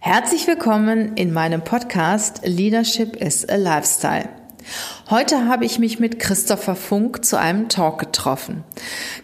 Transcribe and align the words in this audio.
Herzlich 0.00 0.46
willkommen 0.46 1.16
in 1.16 1.32
meinem 1.32 1.62
Podcast 1.62 2.42
Leadership 2.44 3.16
is 3.16 3.48
a 3.48 3.56
Lifestyle. 3.56 4.28
Heute 5.10 5.46
habe 5.46 5.64
ich 5.64 5.78
mich 5.78 5.98
mit 5.98 6.20
Christopher 6.20 6.76
Funk 6.76 7.24
zu 7.24 7.38
einem 7.38 7.68
Talk 7.68 7.98
getroffen. 7.98 8.62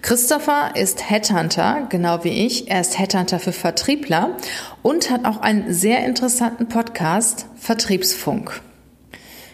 Christopher 0.00 0.74
ist 0.74 1.08
Headhunter, 1.08 1.86
genau 1.88 2.24
wie 2.24 2.46
ich. 2.46 2.70
Er 2.70 2.80
ist 2.80 2.98
Headhunter 2.98 3.38
für 3.38 3.52
Vertriebler 3.52 4.36
und 4.82 5.10
hat 5.10 5.24
auch 5.24 5.40
einen 5.40 5.72
sehr 5.72 6.04
interessanten 6.04 6.68
Podcast, 6.68 7.46
Vertriebsfunk. 7.54 8.60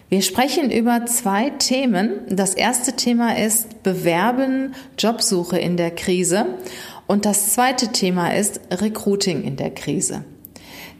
Wir 0.09 0.23
sprechen 0.23 0.71
über 0.71 1.05
zwei 1.05 1.51
Themen. 1.51 2.21
Das 2.31 2.55
erste 2.55 2.95
Thema 2.95 3.37
ist 3.37 3.83
Bewerben, 3.83 4.75
Jobsuche 4.97 5.59
in 5.59 5.77
der 5.77 5.91
Krise. 5.91 6.47
Und 7.07 7.27
das 7.27 7.53
zweite 7.53 7.89
Thema 7.89 8.35
ist 8.35 8.61
Recruiting 8.71 9.43
in 9.43 9.57
der 9.57 9.71
Krise. 9.71 10.25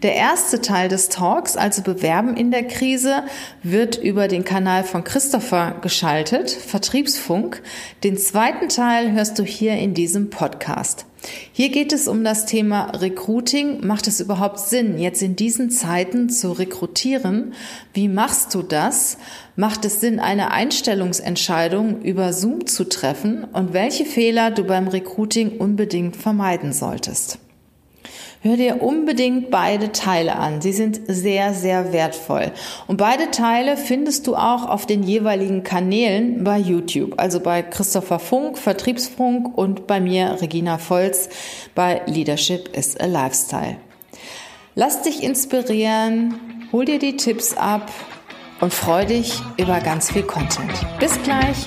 Der 0.03 0.15
erste 0.15 0.61
Teil 0.61 0.89
des 0.89 1.09
Talks, 1.09 1.57
also 1.57 1.83
Bewerben 1.83 2.37
in 2.37 2.53
der 2.53 2.63
Krise, 2.63 3.25
wird 3.65 3.97
über 3.97 4.29
den 4.29 4.45
Kanal 4.45 4.85
von 4.85 5.03
Christopher 5.03 5.75
geschaltet, 5.83 6.53
Vertriebsfunk. 6.53 7.61
Den 8.05 8.17
zweiten 8.17 8.69
Teil 8.69 9.11
hörst 9.11 9.41
du 9.41 9.43
hier 9.43 9.73
in 9.73 9.95
diesem 9.95 10.31
Podcast. 10.31 11.05
Hier 11.51 11.71
geht 11.71 11.93
es 11.93 12.07
um 12.07 12.23
das 12.23 12.47
Thema 12.47 12.93
Recruiting. 12.97 13.85
Macht 13.85 14.07
es 14.07 14.21
überhaupt 14.21 14.61
Sinn, 14.61 15.01
jetzt 15.01 15.21
in 15.21 15.35
diesen 15.35 15.69
Zeiten 15.69 16.31
zu 16.31 16.53
rekrutieren? 16.53 17.55
Wie 17.93 18.07
machst 18.07 18.55
du 18.55 18.63
das? 18.63 19.19
Macht 19.57 19.85
es 19.85 20.01
Sinn, 20.01 20.21
eine 20.21 20.53
Einstellungsentscheidung 20.53 22.03
über 22.03 22.33
Zoom 22.33 22.69
zu 22.69 22.85
treffen? 22.85 23.43
Und 23.53 23.73
welche 23.73 24.05
Fehler 24.05 24.53
du 24.53 24.63
beim 24.63 24.87
Recruiting 24.87 25.59
unbedingt 25.59 26.17
vermeiden 26.17 26.73
solltest? 26.73 27.41
Hör 28.41 28.57
dir 28.57 28.83
unbedingt 28.83 29.51
beide 29.51 29.91
Teile 29.91 30.37
an. 30.37 30.61
Sie 30.61 30.73
sind 30.73 31.01
sehr, 31.09 31.55
sehr 31.55 31.93
wertvoll. 31.93 32.53
Und 32.87 32.97
beide 32.97 33.33
Teile 33.33 33.77
findest 33.77 34.29
du 34.29 34.37
auch 34.37 34.69
auf 34.69 34.87
den 34.87 35.03
jeweiligen 35.03 35.65
Kanälen 35.65 36.45
bei 36.45 36.57
YouTube. 36.57 37.15
Also 37.17 37.41
bei 37.41 37.63
Christopher 37.63 38.21
Funk, 38.21 38.57
Vertriebsfunk 38.57 39.59
und 39.59 39.89
bei 39.89 39.99
mir, 39.99 40.39
Regina 40.41 40.79
Volz, 40.79 41.29
bei 41.75 42.03
Leadership 42.07 42.77
is 42.77 42.97
a 42.97 43.07
Lifestyle. 43.07 43.77
Lass 44.77 45.03
dich 45.03 45.25
inspirieren, 45.25 46.35
hol 46.71 46.85
dir 46.85 47.01
die 47.01 47.17
Tipps 47.17 47.57
ab 47.57 47.91
und 48.61 48.73
freu 48.73 49.05
dich 49.05 49.41
über 49.57 49.81
ganz 49.81 50.13
viel 50.13 50.23
Content. 50.23 50.71
Bis 51.01 51.21
gleich! 51.25 51.67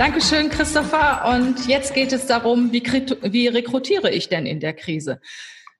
Dankeschön, 0.00 0.48
Christopher. 0.48 1.26
Und 1.30 1.68
jetzt 1.68 1.92
geht 1.92 2.10
es 2.14 2.24
darum, 2.24 2.72
wie, 2.72 2.82
wie 2.82 3.48
rekrutiere 3.48 4.10
ich 4.10 4.30
denn 4.30 4.46
in 4.46 4.58
der 4.58 4.72
Krise? 4.72 5.20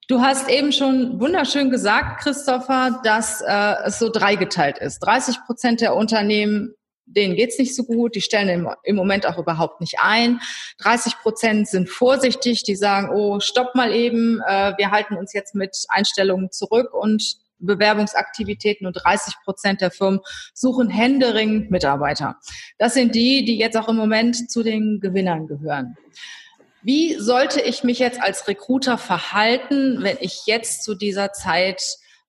Du 0.09 0.21
hast 0.21 0.51
eben 0.51 0.73
schon 0.73 1.19
wunderschön 1.19 1.71
gesagt, 1.71 2.21
Christopher, 2.21 3.01
dass 3.03 3.41
äh, 3.41 3.77
es 3.87 3.99
so 3.99 4.11
dreigeteilt 4.11 4.77
ist. 4.77 4.99
30 4.99 5.39
Prozent 5.47 5.81
der 5.81 5.97
Unternehmen, 5.97 6.75
denen 7.07 7.35
geht's 7.35 7.59
nicht 7.59 7.75
so 7.75 7.85
gut, 7.85 8.15
die 8.15 8.21
stellen 8.21 8.51
im, 8.51 8.69
im 8.83 8.95
Moment 8.95 9.25
auch 9.25 9.39
überhaupt 9.39 9.81
nicht 9.81 9.97
ein. 10.03 10.43
30 10.83 11.17
Prozent 11.23 11.69
sind 11.69 11.89
vorsichtig, 11.89 12.63
die 12.63 12.77
sagen, 12.77 13.09
oh, 13.15 13.41
stopp 13.41 13.75
mal 13.75 13.91
eben, 13.91 14.43
äh, 14.47 14.75
wir 14.77 14.91
halten 14.91 15.17
uns 15.17 15.33
jetzt 15.33 15.55
mit 15.55 15.75
Einstellungen 15.89 16.53
zurück 16.53 16.93
und 16.93 17.37
Bewerbungsaktivitäten 17.61 18.87
und 18.87 18.95
30 18.95 19.35
Prozent 19.45 19.81
der 19.81 19.91
Firmen 19.91 20.21
suchen 20.55 20.89
händeringend 20.89 21.71
Mitarbeiter. 21.71 22.37
Das 22.79 22.95
sind 22.95 23.15
die, 23.15 23.45
die 23.45 23.59
jetzt 23.59 23.77
auch 23.77 23.89
im 23.89 23.97
Moment 23.97 24.51
zu 24.51 24.63
den 24.63 25.01
Gewinnern 25.01 25.47
gehören. 25.47 25.97
Wie 26.83 27.15
sollte 27.17 27.61
ich 27.61 27.85
mich 27.85 27.99
jetzt 27.99 28.23
als 28.23 28.49
Recruiter 28.49 28.97
verhalten, 28.97 30.03
wenn 30.03 30.17
ich 30.21 30.47
jetzt 30.47 30.83
zu 30.83 30.95
dieser 30.95 31.33
Zeit 31.33 31.83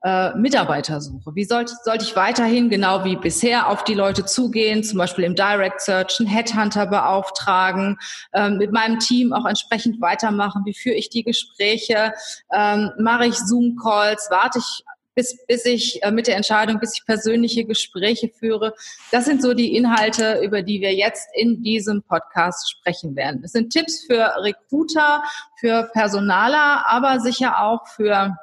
äh, 0.04 0.36
Mitarbeiter 0.36 1.00
suche? 1.00 1.36
Wie 1.36 1.46
sollte, 1.46 1.74
sollte 1.86 2.04
ich 2.04 2.18
weiterhin 2.18 2.70
genau 2.70 3.06
wie 3.06 3.16
bisher 3.16 3.70
auf 3.70 3.86
die 3.86 3.94
Leute 3.94 4.26
zugehen, 4.26 4.84
zum 4.84 4.98
Beispiel 4.98 5.24
im 5.24 5.36
Direct 5.36 5.80
Search, 5.80 6.20
einen 6.20 6.28
Headhunter 6.28 6.86
beauftragen, 6.86 7.98
ähm, 8.34 8.58
mit 8.58 8.74
meinem 8.74 9.00
Team 9.00 9.32
auch 9.32 9.46
entsprechend 9.46 10.02
weitermachen? 10.02 10.64
Wie 10.66 10.74
führe 10.74 10.96
ich 10.96 11.10
die 11.10 11.24
Gespräche? 11.24 12.12
Ähm, 12.54 12.92
mache 13.00 13.28
ich 13.28 13.36
Zoom-Calls? 13.36 14.28
Warte 14.32 14.60
ich 14.60 14.84
bis, 15.16 15.38
bis 15.46 15.66
ich 15.66 16.04
äh, 16.04 16.12
mit 16.12 16.28
der 16.28 16.36
Entscheidung, 16.36 16.80
bis 16.80 16.96
ich 16.96 17.06
persönliche 17.06 17.66
Gespräche 17.66 18.30
führe. 18.30 18.74
Das 19.12 19.26
sind 19.26 19.42
so 19.42 19.54
die 19.54 19.76
Inhalte, 19.76 20.42
über 20.44 20.62
die 20.62 20.82
wir 20.82 20.94
jetzt 20.94 21.30
in 21.36 21.64
diesem 21.64 22.02
Podcast 22.04 22.72
sprechen 22.72 23.16
werden. 23.16 23.42
Es 23.44 23.52
sind 23.52 23.72
Tipps 23.72 24.06
für 24.06 24.34
Recruiter, 24.42 25.24
für 25.60 25.90
Personaler, 25.94 26.86
aber 26.88 27.20
sicher 27.20 27.62
auch 27.62 27.88
für 27.88 28.36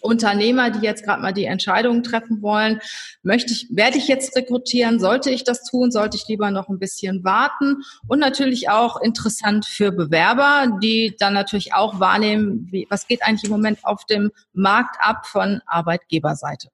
Unternehmer, 0.00 0.70
die 0.70 0.84
jetzt 0.84 1.04
gerade 1.04 1.22
mal 1.22 1.32
die 1.32 1.44
Entscheidungen 1.44 2.02
treffen 2.02 2.42
wollen, 2.42 2.80
möchte 3.22 3.52
ich, 3.52 3.68
werde 3.70 3.98
ich 3.98 4.08
jetzt 4.08 4.36
rekrutieren? 4.36 5.00
Sollte 5.00 5.30
ich 5.30 5.44
das 5.44 5.64
tun? 5.64 5.90
Sollte 5.90 6.16
ich 6.16 6.28
lieber 6.28 6.50
noch 6.50 6.68
ein 6.68 6.78
bisschen 6.78 7.24
warten? 7.24 7.82
Und 8.06 8.18
natürlich 8.18 8.68
auch 8.68 9.00
interessant 9.00 9.66
für 9.66 9.92
Bewerber, 9.92 10.78
die 10.82 11.16
dann 11.18 11.34
natürlich 11.34 11.74
auch 11.74 12.00
wahrnehmen, 12.00 12.68
wie, 12.70 12.86
was 12.90 13.06
geht 13.06 13.22
eigentlich 13.22 13.44
im 13.44 13.50
Moment 13.50 13.84
auf 13.84 14.04
dem 14.06 14.30
Markt 14.52 14.96
ab 15.00 15.26
von 15.26 15.60
Arbeitgeberseite. 15.66 16.68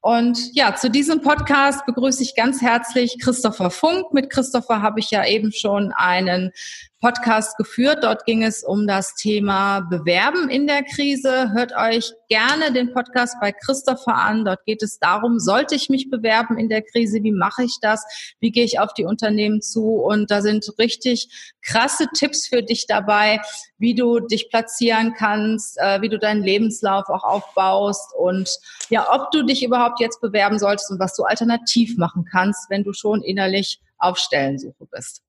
Und 0.00 0.54
ja, 0.54 0.74
zu 0.76 0.90
diesem 0.90 1.22
Podcast 1.22 1.84
begrüße 1.86 2.22
ich 2.22 2.36
ganz 2.36 2.62
herzlich 2.62 3.18
Christopher 3.20 3.70
Funk. 3.70 4.12
Mit 4.12 4.30
Christopher 4.30 4.82
habe 4.82 5.00
ich 5.00 5.10
ja 5.10 5.26
eben 5.26 5.52
schon 5.52 5.92
einen 5.92 6.52
Podcast 7.00 7.56
geführt. 7.56 8.02
Dort 8.02 8.24
ging 8.24 8.42
es 8.42 8.64
um 8.64 8.86
das 8.86 9.14
Thema 9.14 9.80
Bewerben 9.80 10.50
in 10.50 10.66
der 10.66 10.82
Krise. 10.82 11.52
Hört 11.52 11.72
euch 11.76 12.12
gerne 12.28 12.72
den 12.72 12.92
Podcast 12.92 13.36
bei 13.40 13.52
Christopher 13.52 14.16
an. 14.16 14.44
Dort 14.44 14.64
geht 14.64 14.82
es 14.82 14.98
darum, 14.98 15.38
sollte 15.38 15.76
ich 15.76 15.88
mich 15.88 16.10
bewerben 16.10 16.58
in 16.58 16.68
der 16.68 16.82
Krise? 16.82 17.22
Wie 17.22 17.30
mache 17.30 17.62
ich 17.62 17.78
das? 17.80 18.04
Wie 18.40 18.50
gehe 18.50 18.64
ich 18.64 18.80
auf 18.80 18.94
die 18.94 19.04
Unternehmen 19.04 19.62
zu? 19.62 19.94
Und 19.94 20.30
da 20.32 20.42
sind 20.42 20.66
richtig 20.78 21.28
krasse 21.62 22.08
Tipps 22.14 22.48
für 22.48 22.62
dich 22.62 22.86
dabei, 22.88 23.40
wie 23.78 23.94
du 23.94 24.18
dich 24.18 24.50
platzieren 24.50 25.14
kannst, 25.16 25.78
äh, 25.78 26.02
wie 26.02 26.08
du 26.08 26.18
deinen 26.18 26.42
Lebenslauf 26.42 27.08
auch 27.08 27.22
aufbaust 27.22 28.12
und 28.18 28.50
ja, 28.90 29.06
ob 29.12 29.30
du 29.30 29.44
dich 29.44 29.62
überhaupt 29.62 30.00
jetzt 30.00 30.20
bewerben 30.20 30.58
solltest 30.58 30.90
und 30.90 30.98
was 30.98 31.14
du 31.14 31.22
alternativ 31.22 31.96
machen 31.96 32.24
kannst, 32.30 32.70
wenn 32.70 32.82
du 32.82 32.92
schon 32.92 33.22
innerlich 33.22 33.80
auf 33.98 34.18
Stellensuche 34.18 34.86
bist. 34.90 35.22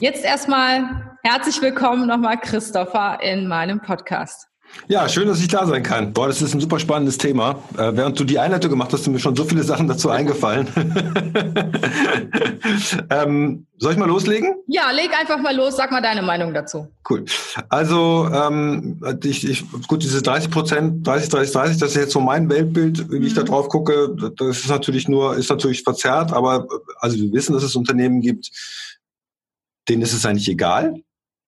Jetzt 0.00 0.24
erstmal 0.24 1.16
herzlich 1.22 1.60
willkommen 1.60 2.06
nochmal, 2.06 2.38
Christopher, 2.40 3.18
in 3.22 3.48
meinem 3.48 3.80
Podcast. 3.80 4.48
Ja, 4.86 5.08
schön, 5.08 5.28
dass 5.28 5.40
ich 5.40 5.48
da 5.48 5.66
sein 5.66 5.82
kann. 5.82 6.12
Boah, 6.12 6.28
das 6.28 6.40
ist 6.40 6.54
ein 6.54 6.60
super 6.60 6.78
spannendes 6.78 7.18
Thema. 7.18 7.62
Äh, 7.76 7.92
während 7.94 8.18
du 8.18 8.24
die 8.24 8.38
Einleitung 8.38 8.70
gemacht 8.70 8.92
hast, 8.92 9.04
sind 9.04 9.12
mir 9.12 9.18
schon 9.18 9.36
so 9.36 9.44
viele 9.44 9.62
Sachen 9.62 9.88
dazu 9.88 10.10
eingefallen. 10.10 10.68
ähm, 13.10 13.66
soll 13.78 13.92
ich 13.92 13.98
mal 13.98 14.08
loslegen? 14.08 14.54
Ja, 14.66 14.90
leg 14.90 15.10
einfach 15.18 15.40
mal 15.40 15.54
los. 15.54 15.76
Sag 15.76 15.90
mal 15.90 16.00
deine 16.00 16.22
Meinung 16.22 16.54
dazu. 16.54 16.88
Cool. 17.08 17.24
Also, 17.68 18.28
ähm, 18.32 19.00
ich, 19.24 19.48
ich, 19.48 19.64
gut, 19.88 20.02
diese 20.02 20.22
30 20.22 20.50
Prozent, 20.50 21.06
30, 21.06 21.28
30, 21.30 21.52
30, 21.52 21.78
das 21.78 21.90
ist 21.90 21.96
jetzt 21.96 22.12
so 22.12 22.20
mein 22.20 22.48
Weltbild, 22.48 23.10
wie 23.10 23.18
mhm. 23.18 23.26
ich 23.26 23.34
da 23.34 23.42
mhm. 23.42 23.46
drauf 23.46 23.68
gucke. 23.68 24.14
Das 24.36 24.58
ist 24.58 24.68
natürlich 24.68 25.08
nur, 25.08 25.36
ist 25.36 25.50
natürlich 25.50 25.82
verzerrt, 25.82 26.32
aber 26.32 26.66
also 27.00 27.16
wir 27.16 27.32
wissen, 27.32 27.54
dass 27.54 27.62
es 27.62 27.76
Unternehmen 27.76 28.20
gibt, 28.20 28.50
denen 29.88 30.02
ist 30.02 30.12
es 30.12 30.26
eigentlich 30.26 30.48
egal. 30.48 30.94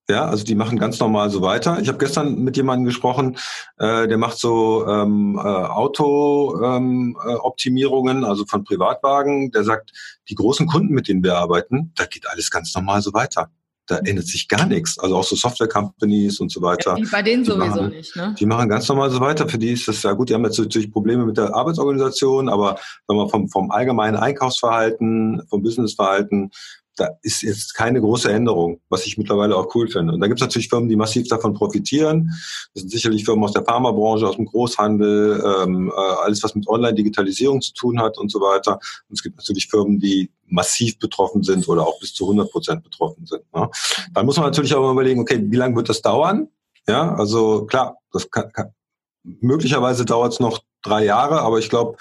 Ja, 0.09 0.25
also 0.27 0.45
die 0.45 0.55
machen 0.57 0.79
ganz 0.79 0.99
normal 0.99 1.31
so 1.31 1.41
weiter. 1.41 1.79
Ich 1.81 1.87
habe 1.87 1.99
gestern 1.99 2.43
mit 2.43 2.57
jemandem 2.57 2.87
gesprochen, 2.87 3.37
äh, 3.79 4.09
der 4.09 4.19
macht 4.19 4.39
so 4.39 4.85
ähm, 4.89 5.39
äh, 5.39 5.43
Auto-Optimierungen, 5.47 8.17
ähm, 8.19 8.25
äh, 8.25 8.27
also 8.27 8.45
von 8.45 8.65
Privatwagen. 8.65 9.53
Der 9.53 9.63
sagt, 9.63 9.93
die 10.29 10.35
großen 10.35 10.67
Kunden, 10.67 10.95
mit 10.95 11.07
denen 11.07 11.23
wir 11.23 11.37
arbeiten, 11.37 11.93
da 11.95 12.07
geht 12.07 12.27
alles 12.29 12.51
ganz 12.51 12.75
normal 12.75 13.03
so 13.03 13.15
weiter. 13.15 13.51
da 13.91 13.99
ändert 13.99 14.27
sich 14.27 14.49
gar 14.49 14.67
nichts. 14.67 14.99
Also 14.99 15.17
auch 15.17 15.25
so 15.25 15.37
Software-Companies 15.37 16.41
und 16.41 16.51
so 16.51 16.63
weiter. 16.63 16.97
Ja, 16.97 17.05
bei 17.11 17.23
denen 17.23 17.45
sowieso 17.45 17.83
machen, 17.83 17.89
nicht, 17.91 18.17
ne? 18.17 18.35
Die 18.39 18.47
machen 18.47 18.69
ganz 18.69 18.89
normal 18.89 19.11
so 19.11 19.21
weiter. 19.21 19.49
Für 19.49 19.59
die 19.59 19.73
ist 19.73 19.89
das 19.89 20.03
ja 20.03 20.13
gut. 20.13 20.29
Die 20.29 20.35
haben 20.35 20.45
jetzt 20.45 20.59
natürlich 20.59 20.93
Probleme 20.93 21.25
mit 21.25 21.37
der 21.37 21.55
Arbeitsorganisation, 21.55 22.49
aber 22.49 22.79
sagen 23.07 23.21
wir, 23.21 23.29
vom, 23.29 23.49
vom 23.49 23.71
allgemeinen 23.71 24.17
Einkaufsverhalten, 24.17 25.43
vom 25.49 25.63
Businessverhalten 25.63 26.51
da 27.00 27.08
ist 27.23 27.43
jetzt 27.43 27.75
keine 27.75 28.00
große 28.00 28.31
Änderung, 28.31 28.81
was 28.91 29.06
ich 29.06 29.17
mittlerweile 29.17 29.56
auch 29.56 29.75
cool 29.75 29.88
finde. 29.88 30.12
Und 30.12 30.20
da 30.20 30.26
gibt 30.26 30.38
es 30.38 30.47
natürlich 30.47 30.69
Firmen, 30.69 30.88
die 30.88 30.97
massiv 30.97 31.29
davon 31.29 31.55
profitieren. 31.55 32.31
Das 32.75 32.82
sind 32.82 32.91
sicherlich 32.91 33.25
Firmen 33.25 33.43
aus 33.44 33.52
der 33.52 33.64
Pharmabranche, 33.64 34.29
aus 34.29 34.37
dem 34.37 34.44
Großhandel, 34.44 35.43
ähm, 35.62 35.91
äh, 35.91 35.99
alles, 35.99 36.43
was 36.43 36.55
mit 36.55 36.69
Online-Digitalisierung 36.69 37.62
zu 37.62 37.73
tun 37.73 38.00
hat 38.00 38.19
und 38.19 38.31
so 38.31 38.41
weiter. 38.41 38.75
Und 39.08 39.14
es 39.14 39.23
gibt 39.23 39.38
natürlich 39.38 39.69
Firmen, 39.69 39.99
die 39.99 40.31
massiv 40.47 40.99
betroffen 40.99 41.43
sind 41.43 41.67
oder 41.69 41.87
auch 41.87 41.99
bis 42.00 42.12
zu 42.12 42.25
100 42.25 42.50
Prozent 42.50 42.82
betroffen 42.82 43.25
sind. 43.25 43.43
Ne? 43.55 43.70
Dann 44.12 44.26
muss 44.26 44.37
man 44.37 44.46
natürlich 44.46 44.75
auch 44.75 44.93
überlegen, 44.93 45.20
okay, 45.20 45.43
wie 45.43 45.56
lange 45.56 45.76
wird 45.76 45.88
das 45.88 46.03
dauern? 46.03 46.49
Ja, 46.87 47.14
also 47.14 47.64
klar, 47.64 47.96
das 48.12 48.31
kann, 48.31 48.53
kann 48.53 48.73
möglicherweise 49.22 50.05
dauert 50.05 50.32
es 50.32 50.40
noch 50.40 50.61
drei 50.82 51.05
Jahre, 51.05 51.43
aber 51.43 51.58
ich 51.58 51.69
glaube, 51.69 51.96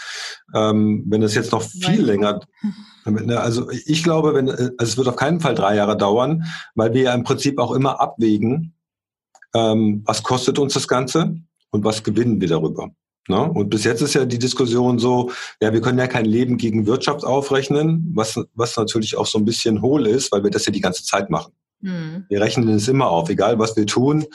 ähm, 0.54 1.04
wenn 1.08 1.22
es 1.22 1.36
jetzt 1.36 1.52
noch 1.52 1.62
viel 1.62 2.02
länger, 2.02 2.40
ne, 3.06 3.40
also 3.40 3.70
ich 3.70 4.04
glaube, 4.04 4.34
wenn 4.34 4.50
also 4.50 4.72
es 4.78 4.98
wird 4.98 5.08
auf 5.08 5.16
keinen 5.16 5.40
Fall 5.40 5.56
drei 5.56 5.76
Jahre 5.76 5.98
dauern, 5.98 6.46
weil 6.76 6.94
wir 6.94 7.04
ja 7.04 7.14
im 7.14 7.24
Prinzip 7.24 7.60
auch 7.60 7.72
immer 7.72 8.00
abwägen, 8.00 8.74
ähm, 9.54 10.04
was 10.06 10.24
kostet 10.24 10.60
uns 10.60 10.74
das 10.74 10.88
Ganze 10.88 11.36
und 11.72 11.84
was 11.84 12.04
gewinnen 12.04 12.40
wir 12.40 12.48
darüber. 12.48 12.92
Ne? 13.28 13.42
Und 13.42 13.70
bis 13.70 13.84
jetzt 13.84 14.02
ist 14.02 14.16
ja 14.16 14.26
die 14.26 14.40
Diskussion 14.40 14.98
so, 14.98 15.32
ja, 15.62 15.72
wir 15.72 15.82
können 15.82 16.00
ja 16.00 16.08
kein 16.08 16.26
Leben 16.26 16.58
gegen 16.58 16.88
Wirtschaft 16.88 17.24
aufrechnen, 17.24 18.12
was, 18.16 18.40
was 18.56 18.76
natürlich 18.76 19.18
auch 19.18 19.28
so 19.28 19.38
ein 19.38 19.46
bisschen 19.46 19.82
hohl 19.82 20.08
ist, 20.08 20.32
weil 20.32 20.44
wir 20.44 20.50
das 20.50 20.66
ja 20.66 20.72
die 20.72 20.82
ganze 20.82 21.04
Zeit 21.04 21.30
machen. 21.30 21.54
Mhm. 21.82 22.26
Wir 22.28 22.42
rechnen 22.42 22.70
es 22.70 22.88
immer 22.88 23.10
auf, 23.10 23.30
egal 23.30 23.60
was 23.60 23.76
wir 23.76 23.86
tun. 23.86 24.26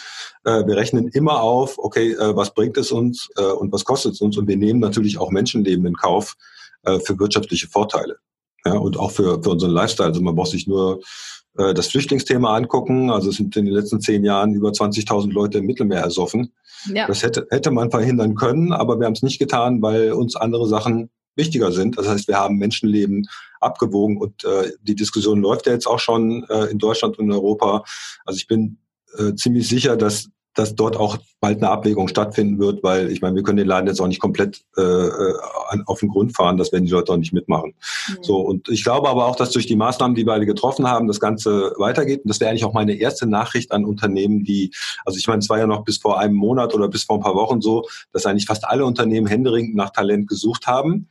Äh, 0.45 0.67
wir 0.67 0.77
rechnen 0.77 1.09
immer 1.09 1.43
auf, 1.43 1.79
okay, 1.79 2.13
äh, 2.13 2.37
was 2.37 2.55
bringt 2.55 2.77
es 2.77 2.93
uns 2.93 3.29
äh, 3.37 3.43
und 3.43 3.73
was 3.73 3.85
kostet 3.85 4.15
es 4.15 4.21
uns? 4.21 4.37
Und 4.37 4.49
wir 4.49 4.57
nehmen 4.57 4.81
natürlich 4.81 5.19
auch 5.19 5.31
Menschenleben 5.31 5.87
in 5.87 5.95
Kauf 5.95 6.35
äh, 6.85 6.99
für 7.01 7.19
wirtschaftliche 7.19 7.69
Vorteile. 7.69 8.17
Ja, 8.65 8.75
und 8.75 8.99
auch 8.99 9.11
für, 9.11 9.43
für 9.43 9.51
unseren 9.51 9.73
Lifestyle. 9.73 10.09
Also 10.09 10.23
man 10.23 10.35
braucht 10.35 10.51
sich 10.51 10.67
nur 10.67 11.01
äh, 11.59 11.75
das 11.75 11.89
Flüchtlingsthema 11.89 12.57
angucken. 12.57 13.11
Also 13.11 13.31
es 13.31 13.37
sind 13.37 13.55
in 13.57 13.67
den 13.67 13.75
letzten 13.75 14.01
zehn 14.01 14.25
Jahren 14.25 14.55
über 14.55 14.71
20.000 14.71 15.33
Leute 15.33 15.59
im 15.59 15.67
Mittelmeer 15.67 16.01
ersoffen. 16.01 16.53
Ja. 16.93 17.07
Das 17.07 17.23
hätte, 17.23 17.47
hätte 17.51 17.71
man 17.71 17.91
verhindern 17.91 18.35
können, 18.35 18.73
aber 18.73 18.99
wir 18.99 19.07
haben 19.07 19.15
es 19.15 19.23
nicht 19.23 19.39
getan, 19.39 19.83
weil 19.83 20.13
uns 20.13 20.37
andere 20.37 20.67
Sachen 20.67 21.11
wichtiger 21.37 21.73
sind. 21.73 21.99
Das 21.99 22.09
heißt, 22.09 22.29
wir 22.29 22.37
haben 22.37 22.57
Menschenleben 22.57 23.29
abgewogen 23.61 24.19
und 24.19 24.45
äh, 24.45 24.73
die 24.83 24.95
Diskussion 24.95 25.41
läuft 25.41 25.67
ja 25.67 25.73
jetzt 25.73 25.87
auch 25.87 25.99
schon 25.99 26.45
äh, 26.49 26.67
in 26.67 26.79
Deutschland 26.79 27.19
und 27.19 27.27
in 27.27 27.33
Europa. 27.33 27.85
Also 28.25 28.39
ich 28.39 28.47
bin 28.47 28.79
äh, 29.19 29.35
ziemlich 29.35 29.69
sicher, 29.69 29.97
dass 29.97 30.29
dass 30.55 30.75
dort 30.75 30.97
auch 30.97 31.19
bald 31.41 31.59
eine 31.59 31.71
Abwägung 31.71 32.09
stattfinden 32.09 32.59
wird, 32.59 32.83
weil 32.83 33.11
ich 33.11 33.21
meine, 33.21 33.37
wir 33.37 33.43
können 33.43 33.59
den 33.59 33.67
Laden 33.67 33.87
jetzt 33.87 34.01
auch 34.01 34.07
nicht 34.07 34.21
komplett 34.21 34.63
äh, 34.77 34.83
äh 34.83 35.35
auf 35.87 36.01
den 36.01 36.09
Grund 36.09 36.37
fahren, 36.37 36.57
das 36.57 36.73
werden 36.73 36.85
die 36.85 36.93
Leute 36.93 37.13
auch 37.13 37.17
nicht 37.17 37.33
mitmachen. 37.33 37.75
Mhm. 38.09 38.19
So 38.23 38.37
und 38.41 38.69
ich 38.69 38.85
glaube 38.85 39.09
aber 39.09 39.27
auch, 39.27 39.37
dass 39.37 39.51
durch 39.51 39.67
die 39.67 39.77
Maßnahmen, 39.77 40.15
die 40.15 40.25
wir 40.25 40.33
alle 40.33 40.47
getroffen 40.47 40.87
haben, 40.87 41.09
das 41.09 41.21
Ganze 41.21 41.75
weitergeht. 41.79 42.25
Und 42.25 42.29
das 42.29 42.41
wäre 42.41 42.51
eigentlich 42.51 42.65
auch 42.65 42.73
meine 42.73 42.95
erste 42.95 43.27
Nachricht 43.27 43.73
an 43.73 43.85
Unternehmen, 43.85 44.45
die, 44.45 44.73
also 45.05 45.19
ich 45.19 45.27
meine, 45.27 45.41
es 45.41 45.49
war 45.49 45.59
ja 45.59 45.67
noch 45.67 45.85
bis 45.85 45.99
vor 45.99 46.19
einem 46.19 46.35
Monat 46.35 46.75
oder 46.75 46.89
bis 46.89 47.05
vor 47.05 47.17
ein 47.17 47.23
paar 47.23 47.35
Wochen 47.35 47.61
so, 47.61 47.85
dass 48.13 48.27
eigentlich 48.27 48.47
fast 48.47 48.65
alle 48.65 48.85
Unternehmen 48.85 49.27
händeringend 49.27 49.75
nach 49.75 49.91
Talent 49.91 50.29
gesucht 50.29 50.67
haben 50.67 51.09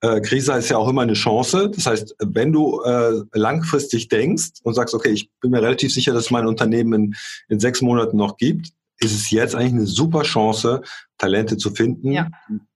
äh, 0.00 0.20
Krise 0.20 0.52
ist 0.54 0.68
ja 0.68 0.76
auch 0.76 0.88
immer 0.88 1.02
eine 1.02 1.14
Chance. 1.14 1.70
Das 1.74 1.86
heißt, 1.86 2.16
wenn 2.18 2.52
du 2.52 2.82
äh, 2.82 3.22
langfristig 3.32 4.08
denkst 4.08 4.60
und 4.62 4.74
sagst, 4.74 4.94
okay, 4.94 5.10
ich 5.10 5.30
bin 5.40 5.50
mir 5.50 5.62
relativ 5.62 5.92
sicher, 5.92 6.12
dass 6.12 6.26
es 6.26 6.30
mein 6.30 6.46
Unternehmen 6.46 6.92
in, 6.92 7.14
in 7.48 7.60
sechs 7.60 7.80
Monaten 7.82 8.16
noch 8.16 8.36
gibt, 8.36 8.68
ist 8.98 9.14
es 9.14 9.30
jetzt 9.30 9.54
eigentlich 9.54 9.72
eine 9.72 9.86
super 9.86 10.22
Chance, 10.22 10.82
Talente 11.18 11.56
zu 11.56 11.70
finden, 11.70 12.12
ja. 12.12 12.28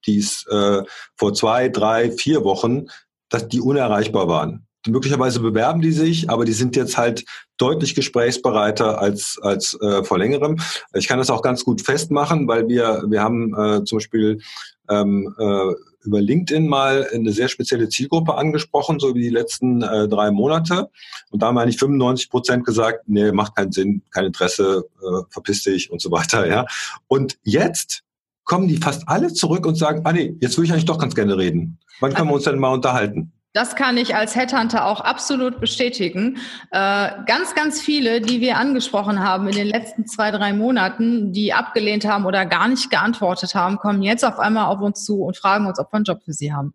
die 0.07 0.19
es 0.19 0.47
äh, 0.51 0.83
vor 1.17 1.35
zwei, 1.35 1.69
drei, 1.69 2.11
vier 2.11 2.45
Wochen, 2.45 2.87
dass 3.29 3.49
die 3.49 3.61
unerreichbar 3.61 4.29
waren. 4.29 4.67
Möglicherweise 4.87 5.41
bewerben 5.41 5.83
die 5.83 5.93
sich, 5.93 6.31
aber 6.31 6.47
die 6.47 6.55
sind 6.55 6.75
jetzt 6.75 6.97
halt 6.97 7.25
deutlich 7.59 7.95
gesprächsbereiter 7.95 8.99
als 8.99 9.39
als 9.43 9.79
äh, 9.83 10.03
vor 10.05 10.19
längerem. 10.19 10.59
Ich 10.95 11.07
kann 11.07 11.19
das 11.19 11.29
auch 11.29 11.43
ganz 11.43 11.65
gut 11.65 11.83
festmachen, 11.83 12.49
weil 12.49 12.67
wir 12.67 13.05
wir 13.07 13.23
haben 13.23 13.55
äh, 13.55 13.85
zum 13.85 13.99
Beispiel 13.99 14.41
ähm, 14.89 15.35
äh, 15.39 15.75
über 16.05 16.21
LinkedIn 16.21 16.67
mal 16.67 17.07
eine 17.13 17.33
sehr 17.33 17.49
spezielle 17.49 17.89
Zielgruppe 17.89 18.35
angesprochen, 18.35 18.99
so 18.99 19.15
wie 19.15 19.23
die 19.23 19.31
letzten 19.31 19.83
äh, 19.83 20.09
drei 20.09 20.31
Monate. 20.31 20.91
Und 21.31 21.43
da 21.43 21.49
haben 21.49 21.59
eigentlich 21.59 21.79
95 21.79 22.31
Prozent 22.31 22.65
gesagt, 22.65 23.05
nee, 23.07 23.33
macht 23.33 23.57
keinen 23.57 23.73
Sinn, 23.73 24.03
kein 24.11 24.27
Interesse, 24.27 24.85
äh, 25.03 25.23
verpiss 25.31 25.63
dich 25.63 25.91
und 25.91 26.01
so 26.01 26.11
weiter. 26.11 26.47
Ja. 26.47 26.67
Und 27.09 27.39
jetzt 27.43 28.03
kommen 28.45 28.69
die 28.69 28.79
fast 28.79 29.09
alle 29.09 29.33
zurück 29.33 29.67
und 29.67 29.77
sagen, 29.77 30.03
ah 30.05 30.13
nee, 30.13 30.37
jetzt 30.41 30.57
würde 30.57 30.67
ich 30.67 30.73
eigentlich 30.73 30.87
doch 30.87 30.99
ganz 30.99 31.15
gerne 31.15 31.37
reden. 31.37 31.79
Wann 32.01 32.15
können 32.15 32.29
wir 32.29 32.35
uns 32.35 32.45
denn 32.45 32.59
mal 32.59 32.73
unterhalten? 32.73 33.33
Das 33.53 33.75
kann 33.75 33.97
ich 33.97 34.15
als 34.15 34.37
Headhunter 34.37 34.87
auch 34.87 35.01
absolut 35.01 35.61
bestätigen. 35.61 36.39
Äh, 36.71 37.11
ganz, 37.27 37.55
ganz 37.57 37.81
viele, 37.81 38.21
die 38.21 38.41
wir 38.41 38.57
angesprochen 38.57 39.21
haben 39.21 39.49
in 39.49 39.57
den 39.57 39.67
letzten 39.67 40.07
zwei, 40.07 40.31
drei 40.31 40.53
Monaten, 40.53 41.33
die 41.33 41.53
abgelehnt 41.53 42.05
haben 42.05 42.27
oder 42.27 42.47
gar 42.47 42.69
nicht 42.69 42.91
geantwortet 42.91 43.57
haben, 43.57 43.79
kommen 43.79 44.03
jetzt 44.03 44.25
auf 44.25 44.39
einmal 44.39 44.67
auf 44.67 44.81
uns 44.81 45.05
zu 45.05 45.23
und 45.23 45.37
fragen 45.37 45.67
uns, 45.67 45.81
ob 45.81 45.93
wir 45.93 45.97
einen 45.97 46.05
Job 46.05 46.23
für 46.25 46.33
sie 46.33 46.53
haben. 46.53 46.75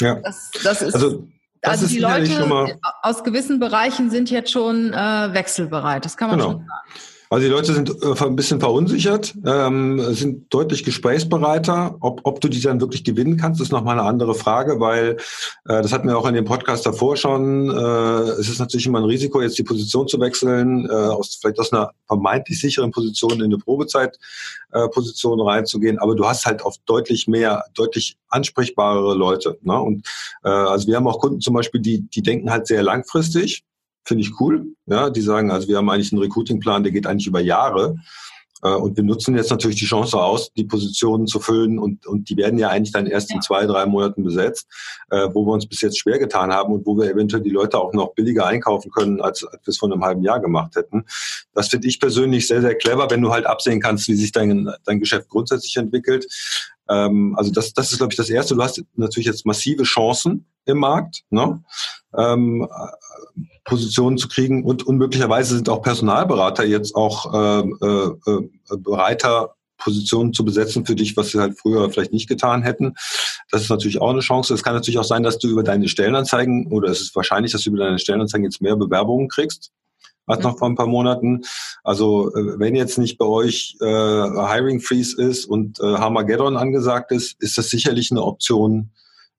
Ja. 0.00 0.14
Das, 0.20 0.50
das 0.64 0.80
ist, 0.80 0.94
also, 0.94 1.28
das 1.60 1.82
also 1.82 1.86
die 1.86 1.98
Leute 1.98 2.78
aus 3.02 3.22
gewissen 3.22 3.58
Bereichen 3.58 4.08
sind 4.08 4.30
jetzt 4.30 4.50
schon 4.50 4.94
äh, 4.94 5.34
wechselbereit. 5.34 6.04
Das 6.06 6.16
kann 6.16 6.30
man 6.30 6.38
genau. 6.38 6.50
schon 6.52 6.60
sagen. 6.60 7.15
Also 7.28 7.44
die 7.44 7.50
Leute 7.50 7.72
sind 7.74 7.90
äh, 8.02 8.24
ein 8.24 8.36
bisschen 8.36 8.60
verunsichert, 8.60 9.34
ähm, 9.44 10.00
sind 10.14 10.52
deutlich 10.52 10.84
gesprächsbereiter. 10.84 11.96
Ob, 12.00 12.20
ob 12.24 12.40
du 12.40 12.48
die 12.48 12.60
dann 12.60 12.80
wirklich 12.80 13.04
gewinnen 13.04 13.36
kannst, 13.36 13.60
ist 13.60 13.72
nochmal 13.72 13.98
eine 13.98 14.08
andere 14.08 14.34
Frage, 14.34 14.78
weil 14.78 15.16
äh, 15.64 15.82
das 15.82 15.92
hatten 15.92 16.08
wir 16.08 16.16
auch 16.16 16.26
in 16.26 16.34
dem 16.34 16.44
Podcast 16.44 16.86
davor 16.86 17.16
schon. 17.16 17.70
Äh, 17.70 18.30
es 18.40 18.48
ist 18.48 18.60
natürlich 18.60 18.86
immer 18.86 18.98
ein 18.98 19.04
Risiko, 19.04 19.40
jetzt 19.40 19.58
die 19.58 19.64
Position 19.64 20.06
zu 20.06 20.20
wechseln, 20.20 20.88
äh, 20.88 20.92
aus, 20.92 21.38
vielleicht 21.40 21.58
aus 21.58 21.72
einer 21.72 21.90
vermeintlich 22.06 22.60
sicheren 22.60 22.92
Position 22.92 23.32
in 23.32 23.44
eine 23.44 23.58
Probezeitposition 23.58 25.40
äh, 25.40 25.42
reinzugehen. 25.42 25.98
Aber 25.98 26.14
du 26.14 26.26
hast 26.26 26.46
halt 26.46 26.62
oft 26.62 26.80
deutlich 26.86 27.26
mehr, 27.26 27.64
deutlich 27.74 28.16
ansprechbarere 28.28 29.14
Leute. 29.14 29.58
Ne? 29.62 29.80
Und 29.80 30.06
äh, 30.44 30.48
also 30.48 30.86
wir 30.86 30.96
haben 30.96 31.08
auch 31.08 31.18
Kunden 31.18 31.40
zum 31.40 31.54
Beispiel, 31.54 31.80
die, 31.80 32.02
die 32.02 32.22
denken 32.22 32.50
halt 32.50 32.66
sehr 32.66 32.82
langfristig 32.82 33.64
finde 34.06 34.22
ich 34.22 34.40
cool. 34.40 34.66
Ja, 34.86 35.10
die 35.10 35.20
sagen, 35.20 35.50
also 35.50 35.68
wir 35.68 35.76
haben 35.76 35.90
eigentlich 35.90 36.12
einen 36.12 36.22
Recruiting-Plan, 36.22 36.82
der 36.82 36.92
geht 36.92 37.06
eigentlich 37.06 37.26
über 37.26 37.40
Jahre. 37.40 37.96
Äh, 38.62 38.74
und 38.74 38.96
wir 38.96 39.04
nutzen 39.04 39.36
jetzt 39.36 39.50
natürlich 39.50 39.78
die 39.78 39.86
Chance 39.86 40.16
aus, 40.18 40.52
die 40.54 40.64
Positionen 40.64 41.26
zu 41.26 41.40
füllen 41.40 41.78
und, 41.78 42.06
und 42.06 42.30
die 42.30 42.36
werden 42.36 42.58
ja 42.58 42.68
eigentlich 42.68 42.92
dann 42.92 43.06
erst 43.06 43.32
in 43.32 43.42
zwei, 43.42 43.66
drei 43.66 43.86
Monaten 43.86 44.24
besetzt, 44.24 44.66
äh, 45.10 45.28
wo 45.32 45.44
wir 45.44 45.52
uns 45.52 45.66
bis 45.66 45.80
jetzt 45.80 45.98
schwer 45.98 46.18
getan 46.18 46.52
haben 46.52 46.72
und 46.72 46.86
wo 46.86 46.96
wir 46.96 47.10
eventuell 47.10 47.42
die 47.42 47.50
Leute 47.50 47.78
auch 47.78 47.92
noch 47.92 48.14
billiger 48.14 48.46
einkaufen 48.46 48.90
können, 48.90 49.20
als, 49.20 49.44
als 49.44 49.66
wir 49.66 49.70
es 49.70 49.78
vor 49.78 49.92
einem 49.92 50.04
halben 50.04 50.22
Jahr 50.22 50.40
gemacht 50.40 50.76
hätten. 50.76 51.04
Das 51.52 51.68
finde 51.68 51.88
ich 51.88 52.00
persönlich 52.00 52.46
sehr, 52.46 52.62
sehr 52.62 52.74
clever, 52.74 53.10
wenn 53.10 53.22
du 53.22 53.30
halt 53.30 53.46
absehen 53.46 53.80
kannst, 53.80 54.08
wie 54.08 54.14
sich 54.14 54.32
dein, 54.32 54.70
dein 54.84 55.00
Geschäft 55.00 55.28
grundsätzlich 55.28 55.76
entwickelt. 55.76 56.26
Ähm, 56.88 57.34
also 57.36 57.50
das, 57.50 57.72
das 57.72 57.92
ist, 57.92 57.98
glaube 57.98 58.12
ich, 58.12 58.16
das 58.16 58.30
Erste. 58.30 58.54
Du 58.54 58.62
hast 58.62 58.82
natürlich 58.94 59.26
jetzt 59.26 59.46
massive 59.46 59.82
Chancen 59.82 60.46
im 60.64 60.78
Markt. 60.78 61.22
Ne? 61.30 61.62
Ähm, 62.16 62.68
Positionen 63.64 64.18
zu 64.18 64.28
kriegen 64.28 64.64
und 64.64 64.86
unmöglicherweise 64.86 65.56
sind 65.56 65.68
auch 65.68 65.82
Personalberater 65.82 66.64
jetzt 66.64 66.94
auch 66.94 67.34
äh, 67.34 67.60
äh, 67.60 68.10
äh, 68.26 68.76
bereiter, 68.78 69.54
Positionen 69.78 70.32
zu 70.32 70.44
besetzen 70.44 70.86
für 70.86 70.94
dich, 70.94 71.16
was 71.16 71.30
sie 71.30 71.38
halt 71.38 71.58
früher 71.58 71.90
vielleicht 71.90 72.12
nicht 72.12 72.28
getan 72.28 72.62
hätten. 72.62 72.94
Das 73.50 73.62
ist 73.62 73.68
natürlich 73.68 74.00
auch 74.00 74.10
eine 74.10 74.20
Chance. 74.20 74.54
Es 74.54 74.62
kann 74.62 74.74
natürlich 74.74 74.98
auch 74.98 75.04
sein, 75.04 75.22
dass 75.22 75.38
du 75.38 75.48
über 75.48 75.62
deine 75.62 75.88
Stellenanzeigen 75.88 76.68
oder 76.68 76.88
es 76.88 77.02
ist 77.02 77.14
wahrscheinlich, 77.14 77.52
dass 77.52 77.62
du 77.62 77.70
über 77.70 77.84
deine 77.84 77.98
Stellenanzeigen 77.98 78.44
jetzt 78.44 78.62
mehr 78.62 78.76
Bewerbungen 78.76 79.28
kriegst 79.28 79.72
als 80.26 80.42
noch 80.42 80.58
vor 80.58 80.68
ein 80.68 80.74
paar 80.74 80.86
Monaten. 80.86 81.42
Also 81.84 82.34
äh, 82.34 82.58
wenn 82.58 82.74
jetzt 82.74 82.98
nicht 82.98 83.18
bei 83.18 83.26
euch 83.26 83.76
äh, 83.80 83.84
Hiring 83.84 84.80
Freeze 84.80 85.20
ist 85.20 85.46
und 85.46 85.80
äh, 85.80 85.84
Harmageddon 85.84 86.56
angesagt 86.56 87.12
ist, 87.12 87.40
ist 87.40 87.58
das 87.58 87.70
sicherlich 87.70 88.10
eine 88.10 88.22
Option, 88.22 88.90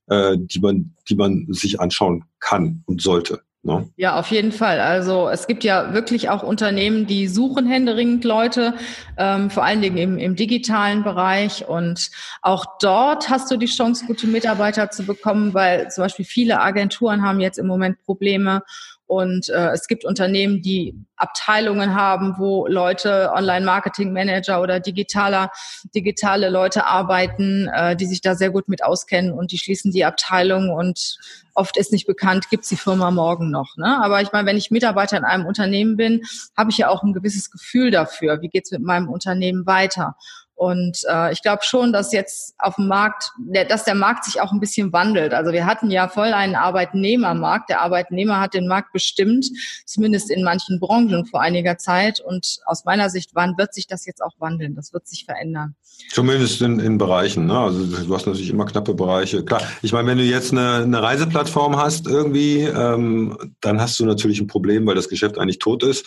äh, 0.08 0.38
die 0.38 0.60
man, 0.60 0.96
die 1.10 1.16
man 1.16 1.48
sich 1.50 1.80
anschauen 1.80 2.24
kann 2.40 2.84
und 2.86 3.02
sollte. 3.02 3.42
Ne? 3.68 3.90
Ja, 3.98 4.18
auf 4.18 4.28
jeden 4.28 4.54
Fall. 4.54 4.80
Also 4.80 5.28
es 5.28 5.46
gibt 5.46 5.66
ja 5.66 5.94
wirklich 5.94 6.30
auch 6.30 6.42
Unternehmen, 6.42 7.06
die 7.06 7.28
suchen 7.28 7.68
händeringend 7.68 8.24
Leute, 8.24 8.76
ähm, 9.18 9.50
vor 9.50 9.66
allen 9.66 9.82
Dingen 9.82 9.98
im, 9.98 10.18
im 10.18 10.36
digitalen 10.38 11.04
Bereich. 11.04 11.68
Und 11.68 12.10
auch 12.42 12.66
dort 12.80 13.30
hast 13.30 13.52
du 13.52 13.58
die 13.58 13.66
Chance, 13.66 14.06
gute 14.06 14.26
Mitarbeiter 14.26 14.90
zu 14.90 15.04
bekommen, 15.04 15.54
weil 15.54 15.92
zum 15.92 16.06
Beispiel 16.06 16.24
viele 16.24 16.62
Agenturen 16.62 17.24
haben 17.24 17.42
jetzt 17.42 17.60
im 17.60 17.68
Moment 17.68 18.02
Probleme 18.06 18.64
Und 19.08 19.48
äh, 19.50 19.70
es 19.72 19.88
gibt 19.88 20.04
Unternehmen, 20.04 20.62
die 20.62 20.94
Abteilungen 21.16 21.96
haben, 21.96 22.36
wo 22.38 22.68
Leute, 22.68 23.32
Online-Marketing-Manager 23.34 24.62
oder 24.62 24.82
digitaler, 24.82 25.50
digitale 25.96 26.50
Leute 26.50 26.86
arbeiten, 26.86 27.70
äh, 27.74 27.96
die 27.96 28.06
sich 28.06 28.20
da 28.20 28.36
sehr 28.36 28.52
gut 28.52 28.68
mit 28.68 28.84
auskennen 28.84 29.32
und 29.32 29.54
die 29.54 29.58
schließen 29.58 29.92
die 29.92 30.04
Abteilung 30.04 30.70
und 30.70 31.18
oft 31.54 31.78
ist 31.78 31.92
nicht 31.92 32.06
bekannt, 32.06 32.50
gibt's 32.50 32.70
die 32.70 32.76
Firma 32.76 33.10
morgen 33.10 33.50
noch. 33.50 33.78
Ne? 33.78 33.98
Aber 34.04 34.22
ich 34.22 34.32
meine, 34.32 34.46
wenn 34.48 34.58
ich 34.58 34.72
Mitarbeiter 34.72 35.18
in 35.18 35.24
einem 35.24 35.46
Unternehmen 35.46 35.96
bin, 35.96 36.22
habe 36.56 36.70
ich 36.70 36.78
ja 36.78 36.90
auch 36.90 37.02
ein 37.02 37.14
gewisses 37.14 37.50
Gefühl 37.50 37.92
dafür, 37.92 38.42
wie 38.42 38.50
geht's 38.50 38.72
mit 38.72 38.82
meinem 38.82 39.10
Unternehmen 39.10 39.66
weiter. 39.66 40.18
Und 40.58 41.02
äh, 41.08 41.32
ich 41.32 41.44
glaube 41.44 41.64
schon, 41.64 41.94
dass 41.94 42.12
jetzt 42.12 42.56
auf 42.58 42.78
dem 42.78 42.88
Markt, 42.88 43.32
der, 43.38 43.64
dass 43.66 43.84
der 43.84 43.94
Markt 43.94 44.26
sich 44.26 44.42
auch 44.42 44.52
ein 44.52 44.60
bisschen 44.60 44.92
wandelt. 44.92 45.32
Also 45.32 45.52
wir 45.52 45.68
hatten 45.68 45.92
ja 45.92 46.08
voll 46.08 46.34
einen 46.34 46.56
Arbeitnehmermarkt. 46.56 47.70
Der 47.70 47.82
Arbeitnehmer 47.82 48.40
hat 48.40 48.56
den 48.56 48.68
Markt 48.68 48.92
bestimmt, 48.92 49.46
zumindest 49.86 50.32
in 50.32 50.44
manchen 50.44 50.80
Branchen 50.80 51.28
vor 51.28 51.42
einiger 51.42 51.78
Zeit. 51.78 52.20
Und 52.20 52.58
aus 52.66 52.86
meiner 52.86 53.12
Sicht, 53.12 53.36
wann 53.36 53.56
wird 53.60 53.76
sich 53.76 53.86
das 53.86 54.08
jetzt 54.08 54.24
auch 54.24 54.34
wandeln? 54.40 54.74
Das 54.74 54.94
wird 54.94 55.08
sich 55.08 55.26
verändern. 55.26 55.76
Zumindest 56.12 56.62
in, 56.62 56.80
in 56.80 56.98
Bereichen. 56.98 57.46
Ne? 57.46 57.60
Also 57.60 57.86
du 57.86 58.16
hast 58.16 58.26
natürlich 58.26 58.50
immer 58.50 58.66
knappe 58.66 58.96
Bereiche. 58.96 59.44
Klar, 59.44 59.62
ich 59.84 59.94
meine, 59.94 60.08
wenn 60.08 60.18
du 60.18 60.24
jetzt 60.24 60.52
eine, 60.52 60.78
eine 60.78 61.04
Reiseplattform 61.04 61.78
hast 61.78 62.08
irgendwie, 62.08 62.62
ähm, 62.62 63.56
dann 63.62 63.80
hast 63.80 64.00
du 64.00 64.06
natürlich 64.06 64.40
ein 64.40 64.48
Problem, 64.48 64.88
weil 64.88 64.96
das 64.96 65.10
Geschäft 65.10 65.38
eigentlich 65.38 65.60
tot 65.60 65.84
ist. 65.84 66.06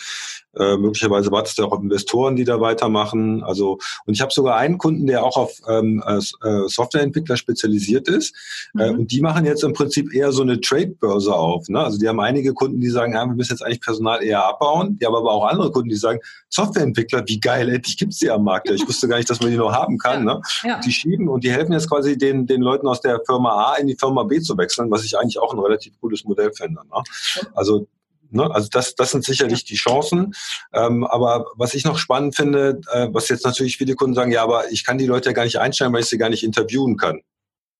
Äh, 0.53 0.75
möglicherweise 0.75 1.31
wartest 1.31 1.57
du 1.57 1.65
auch 1.65 1.71
auf 1.71 1.81
Investoren, 1.81 2.35
die 2.35 2.43
da 2.43 2.59
weitermachen. 2.59 3.43
Also 3.43 3.77
und 4.05 4.13
ich 4.13 4.21
habe 4.21 4.33
sogar 4.41 4.57
einen 4.57 4.79
Kunden, 4.79 5.05
der 5.05 5.23
auch 5.23 5.37
auf 5.37 5.61
ähm, 5.67 6.03
äh, 6.05 6.19
Softwareentwickler 6.67 7.37
spezialisiert 7.37 8.07
ist. 8.07 8.35
Äh, 8.73 8.77
mhm. 8.77 8.81
Äh, 8.81 8.99
und 8.99 9.11
die 9.11 9.21
machen 9.21 9.45
jetzt 9.45 9.63
im 9.63 9.73
Prinzip 9.73 10.13
eher 10.13 10.31
so 10.31 10.41
eine 10.41 10.59
Trade-Börse 10.59 11.33
auf. 11.33 11.69
Ne? 11.69 11.79
Also 11.79 11.99
die 11.99 12.07
haben 12.07 12.19
einige 12.19 12.53
Kunden, 12.53 12.81
die 12.81 12.89
sagen, 12.89 13.13
ja, 13.13 13.23
wir 13.25 13.35
müssen 13.35 13.53
jetzt 13.53 13.61
eigentlich 13.61 13.81
Personal 13.81 14.23
eher 14.23 14.43
abbauen. 14.43 14.97
Die 14.99 15.05
haben 15.05 15.13
aber 15.13 15.31
auch 15.31 15.45
andere 15.45 15.71
Kunden, 15.71 15.89
die 15.89 15.95
sagen, 15.95 16.19
Softwareentwickler, 16.49 17.23
wie 17.27 17.39
geil, 17.39 17.69
endlich 17.69 17.97
gibt's 17.97 18.17
die 18.17 18.31
am 18.31 18.43
Markt. 18.43 18.67
Ja, 18.67 18.73
ich 18.73 18.87
wusste 18.87 19.07
gar 19.07 19.17
nicht, 19.17 19.29
dass 19.29 19.39
man 19.41 19.51
die 19.51 19.57
noch 19.57 19.73
haben 19.73 19.99
kann. 19.99 20.27
Ja. 20.27 20.33
Ne? 20.33 20.41
Ja. 20.63 20.79
Die 20.79 20.91
schieben 20.91 21.29
und 21.29 21.43
die 21.43 21.51
helfen 21.51 21.73
jetzt 21.73 21.87
quasi 21.87 22.17
den, 22.17 22.47
den 22.47 22.61
Leuten 22.61 22.87
aus 22.87 23.01
der 23.01 23.21
Firma 23.25 23.73
A 23.73 23.75
in 23.75 23.87
die 23.87 23.95
Firma 23.95 24.23
B 24.23 24.39
zu 24.39 24.57
wechseln, 24.57 24.89
was 24.89 25.03
ich 25.03 25.17
eigentlich 25.17 25.37
auch 25.37 25.53
ein 25.53 25.59
relativ 25.59 25.93
cooles 26.01 26.23
Modell 26.25 26.51
finde. 26.51 26.81
Ne? 26.81 27.03
Also 27.53 27.87
Ne? 28.31 28.49
Also 28.53 28.69
das, 28.71 28.95
das 28.95 29.11
sind 29.11 29.23
sicherlich 29.23 29.65
die 29.65 29.75
Chancen. 29.75 30.33
Ähm, 30.73 31.05
aber 31.05 31.45
was 31.55 31.73
ich 31.73 31.85
noch 31.85 31.97
spannend 31.97 32.35
finde, 32.35 32.81
äh, 32.91 33.07
was 33.11 33.29
jetzt 33.29 33.45
natürlich 33.45 33.77
viele 33.77 33.95
Kunden 33.95 34.15
sagen, 34.15 34.31
ja, 34.31 34.43
aber 34.43 34.71
ich 34.71 34.85
kann 34.85 34.97
die 34.97 35.07
Leute 35.07 35.29
ja 35.29 35.33
gar 35.33 35.43
nicht 35.43 35.59
einstellen, 35.59 35.93
weil 35.93 36.01
ich 36.01 36.07
sie 36.07 36.17
gar 36.17 36.29
nicht 36.29 36.43
interviewen 36.43 36.97
kann. 36.97 37.21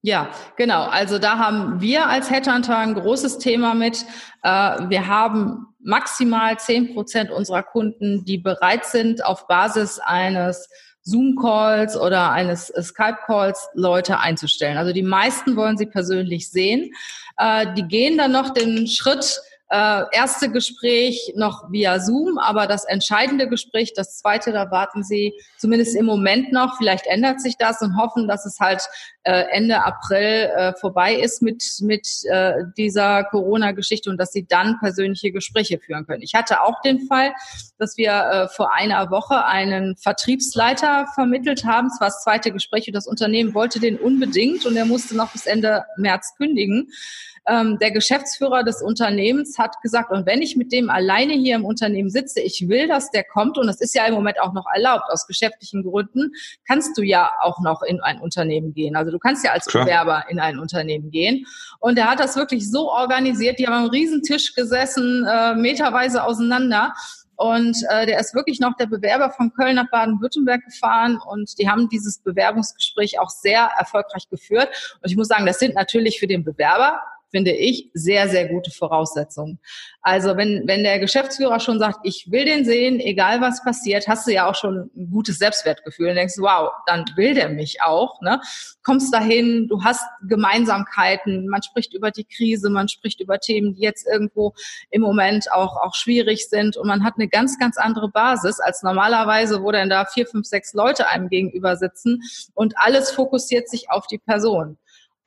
Ja, 0.04 0.32
genau. 0.58 0.84
Also 0.86 1.20
da 1.20 1.38
haben 1.38 1.80
wir 1.80 2.08
als 2.08 2.32
Headhunter 2.32 2.76
ein 2.78 2.96
großes 2.96 3.38
Thema 3.38 3.76
mit. 3.76 4.04
Äh, 4.42 4.50
wir 4.90 5.08
haben 5.08 5.68
maximal 5.80 6.58
zehn 6.60 6.94
Prozent 6.94 7.32
unserer 7.32 7.64
Kunden, 7.64 8.26
die 8.26 8.38
bereit 8.38 8.86
sind, 8.86 9.24
auf 9.24 9.48
Basis 9.48 10.00
eines 10.00 10.70
Zoom-Calls 11.04 11.98
oder 11.98 12.32
eines 12.32 12.68
Skype-Calls 12.68 13.70
Leute 13.74 14.20
einzustellen. 14.20 14.78
Also 14.78 14.94
die 14.94 15.04
meisten 15.04 15.56
wollen 15.56 15.78
sie 15.78 15.88
persönlich 15.88 16.50
sehen. 16.50 16.94
Äh, 17.38 17.74
die 17.76 17.84
gehen 17.84 18.18
dann 18.18 18.32
noch 18.32 18.52
den 18.52 18.88
Schritt, 18.88 19.40
äh, 19.72 20.04
erste 20.12 20.52
Gespräch 20.52 21.32
noch 21.36 21.72
via 21.72 22.00
Zoom, 22.00 22.38
aber 22.38 22.68
das 22.68 22.84
entscheidende 22.84 23.48
Gespräch, 23.48 23.94
das 23.94 24.18
zweite, 24.18 24.52
da 24.52 24.70
warten 24.70 25.02
Sie 25.02 25.34
zumindest 25.58 25.96
im 25.96 26.06
Moment 26.06 26.52
noch. 26.52 26.76
Vielleicht 26.78 27.08
ändert 27.08 27.40
sich 27.40 27.56
das 27.58 27.82
und 27.82 27.98
hoffen, 27.98 28.28
dass 28.28 28.46
es 28.46 28.60
halt 28.60 28.84
äh, 29.24 29.46
Ende 29.52 29.86
April 29.86 30.52
äh, 30.56 30.74
vorbei 30.74 31.16
ist 31.16 31.42
mit, 31.42 31.64
mit 31.80 32.06
äh, 32.26 32.64
dieser 32.76 33.24
Corona-Geschichte 33.24 34.10
und 34.10 34.18
dass 34.18 34.34
Sie 34.34 34.46
dann 34.46 34.78
persönliche 34.80 35.32
Gespräche 35.32 35.80
führen 35.80 36.06
können. 36.06 36.22
Ich 36.22 36.34
hatte 36.34 36.64
auch 36.64 36.82
den 36.82 37.08
Fall, 37.08 37.32
dass 37.78 37.96
wir 37.96 38.12
äh, 38.12 38.48
vor 38.50 38.74
einer 38.74 39.10
Woche 39.10 39.46
einen 39.46 39.96
Vertriebsleiter 39.96 41.08
vermittelt 41.16 41.64
haben. 41.64 41.88
Es 41.88 42.02
war 42.02 42.08
das 42.08 42.24
zweite 42.24 42.52
Gespräch 42.52 42.88
und 42.88 42.94
das 42.94 43.08
Unternehmen 43.08 43.54
wollte 43.54 43.80
den 43.80 43.98
unbedingt 43.98 44.66
und 44.66 44.76
er 44.76 44.86
musste 44.86 45.16
noch 45.16 45.32
bis 45.32 45.46
Ende 45.46 45.86
März 45.96 46.36
kündigen. 46.36 46.92
Ähm, 47.48 47.80
der 47.80 47.92
Geschäftsführer 47.92 48.64
des 48.64 48.84
Unternehmens 48.84 49.58
hat 49.58 49.82
gesagt, 49.82 50.12
und 50.12 50.28
wenn 50.28 50.42
ich 50.42 50.56
mit 50.56 50.72
dem 50.72 50.90
alleine 50.90 51.34
hier 51.34 51.56
im 51.56 51.66
Unternehmen 51.66 52.10
sitze, 52.10 52.40
ich 52.40 52.68
will, 52.70 52.88
dass 52.88 53.10
der 53.10 53.24
kommt, 53.24 53.58
und 53.58 53.66
das 53.66 53.82
ist 53.82 53.96
ja 53.96 54.06
im 54.06 54.14
Moment 54.14 54.40
auch 54.40 54.54
noch 54.54 54.66
erlaubt 54.72 55.06
aus 55.10 55.26
geschäftlichen 55.26 55.84
Gründen, 55.84 56.32
kannst 56.68 56.98
du 56.98 57.02
ja 57.02 57.32
auch 57.42 57.60
noch 57.60 57.82
in 57.82 58.00
ein 58.02 58.20
Unternehmen 58.20 58.74
gehen. 58.74 58.96
Also 58.96 59.12
du 59.12 59.18
kannst 59.18 59.44
ja 59.44 59.52
als 59.52 59.66
Klar. 59.66 59.86
Bewerber 59.86 60.26
in 60.30 60.40
ein 60.40 60.60
Unternehmen 60.60 61.10
gehen. 61.10 61.46
Und 61.80 61.98
er 61.98 62.12
hat 62.12 62.20
das 62.20 62.36
wirklich 62.36 62.70
so 62.70 62.92
organisiert, 62.92 63.58
die 63.58 63.66
haben 63.66 63.86
am 63.86 63.90
Riesentisch 63.90 64.54
gesessen, 64.54 65.26
äh, 65.26 65.56
meterweise 65.56 66.24
auseinander. 66.24 66.94
Und 67.38 67.76
äh, 67.90 68.06
der 68.06 68.20
ist 68.20 68.36
wirklich 68.36 68.60
noch 68.60 68.76
der 68.76 68.86
Bewerber 68.86 69.32
von 69.32 69.52
Köln 69.52 69.78
nach 69.78 69.90
Baden-Württemberg 69.90 70.64
gefahren 70.64 71.20
und 71.28 71.58
die 71.58 71.68
haben 71.68 71.90
dieses 71.90 72.20
Bewerbungsgespräch 72.20 73.20
auch 73.20 73.32
sehr 73.32 73.64
erfolgreich 73.80 74.30
geführt. 74.30 74.70
Und 75.02 75.10
ich 75.10 75.18
muss 75.18 75.28
sagen, 75.28 75.48
das 75.48 75.58
sind 75.58 75.74
natürlich 75.74 76.20
für 76.20 76.28
den 76.28 76.44
Bewerber 76.44 77.02
finde 77.32 77.52
ich, 77.52 77.90
sehr, 77.94 78.28
sehr 78.30 78.48
gute 78.48 78.72
Voraussetzungen. 78.72 79.60
Also 80.02 80.36
wenn, 80.36 80.64
wenn 80.68 80.84
der 80.84 81.00
Geschäftsführer 81.00 81.60
schon 81.60 81.80
sagt, 81.80 82.00
ich 82.04 82.30
will 82.30 82.46
den 82.46 82.66
sehen, 82.66 83.00
egal 83.00 83.42
was 83.42 83.64
passiert, 83.64 84.08
hast 84.08 84.28
du 84.28 84.32
ja 84.32 84.50
auch 84.50 84.56
schon 84.56 84.92
ein 84.96 85.10
gutes 85.12 85.40
Selbstwertgefühl 85.40 86.10
und 86.10 86.16
denkst, 86.16 86.36
wow, 86.38 86.72
dann 86.86 87.06
will 87.16 87.34
der 87.34 87.50
mich 87.50 87.82
auch. 87.82 88.22
Ne? 88.22 88.42
Kommst 88.84 89.14
dahin, 89.14 89.68
du 89.68 89.84
hast 89.84 90.04
Gemeinsamkeiten, 90.28 91.48
man 91.48 91.64
spricht 91.64 91.94
über 91.94 92.12
die 92.12 92.26
Krise, 92.26 92.70
man 92.70 92.90
spricht 92.90 93.22
über 93.22 93.40
Themen, 93.40 93.74
die 93.74 93.82
jetzt 93.82 94.06
irgendwo 94.08 94.54
im 94.90 95.02
Moment 95.02 95.52
auch, 95.52 95.78
auch 95.78 95.96
schwierig 95.96 96.50
sind 96.50 96.78
und 96.78 96.88
man 96.88 97.04
hat 97.04 97.14
eine 97.18 97.30
ganz, 97.30 97.58
ganz 97.58 97.78
andere 97.78 98.10
Basis 98.10 98.60
als 98.60 98.84
normalerweise, 98.84 99.64
wo 99.64 99.72
dann 99.72 99.90
da 99.90 100.06
vier, 100.06 100.28
fünf, 100.28 100.46
sechs 100.46 100.74
Leute 100.74 101.08
einem 101.08 101.30
gegenüber 101.30 101.78
sitzen 101.78 102.22
und 102.54 102.74
alles 102.78 103.12
fokussiert 103.12 103.70
sich 103.70 103.90
auf 103.90 104.08
die 104.08 104.18
Person. 104.18 104.78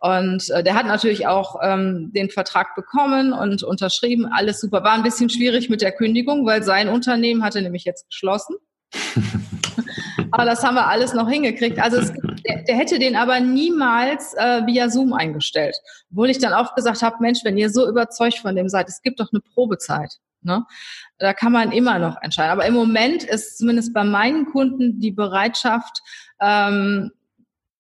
Und 0.04 0.50
äh, 0.50 0.62
der 0.62 0.75
hat 0.75 0.84
natürlich 0.84 1.26
auch 1.26 1.56
ähm, 1.62 2.12
den 2.12 2.28
Vertrag 2.28 2.75
bekommen 2.75 3.32
und 3.32 3.62
unterschrieben. 3.62 4.26
Alles 4.26 4.61
super. 4.61 4.84
War 4.84 4.92
ein 4.92 5.02
bisschen 5.02 5.30
schwierig 5.30 5.70
mit 5.70 5.80
der 5.80 5.92
Kündigung, 5.92 6.44
weil 6.44 6.62
sein 6.62 6.90
Unternehmen 6.90 7.42
hatte 7.42 7.62
nämlich 7.62 7.84
jetzt 7.84 8.06
geschlossen. 8.11 8.56
aber 10.30 10.44
das 10.44 10.62
haben 10.62 10.75
wir 10.75 10.88
alles 10.88 11.14
noch 11.14 11.30
hingekriegt. 11.30 11.80
Also 11.80 11.96
es, 11.96 12.12
der, 12.46 12.64
der, 12.64 12.76
hätte 12.76 12.99
den 12.99 13.16
aber 13.16 13.40
niemals 13.40 14.34
äh, 14.34 14.66
via 14.66 14.90
Zoom 14.90 15.14
eingestellt. 15.14 15.75
Obwohl 16.11 16.28
ich 16.28 16.38
dann 16.38 16.52
auch 16.52 16.75
gesagt 16.75 17.00
habe, 17.00 17.16
Mensch, 17.20 17.38
wenn 17.42 17.56
ihr 17.56 17.70
so 17.70 17.88
überzeugt 17.88 18.40
von 18.40 18.54
dem 18.54 18.68
seid, 18.68 18.90
es 18.90 19.00
gibt 19.00 19.20
doch 19.20 19.32
eine 19.32 19.40
Probezeit. 19.40 20.18
Ne? 20.42 20.66
Da 21.16 21.32
kann 21.32 21.52
man 21.52 21.73
immer 21.73 21.99
noch 21.99 22.20
entscheiden. 22.20 22.52
Aber 22.52 22.66
im 22.66 22.75
Moment 22.75 23.25
ist 23.25 23.56
zumindest 23.56 23.94
bei 23.94 24.04
meinen 24.04 24.44
Kunden 24.52 25.00
die 25.00 25.12
Bereitschaft, 25.12 26.02
ähm, 26.42 27.11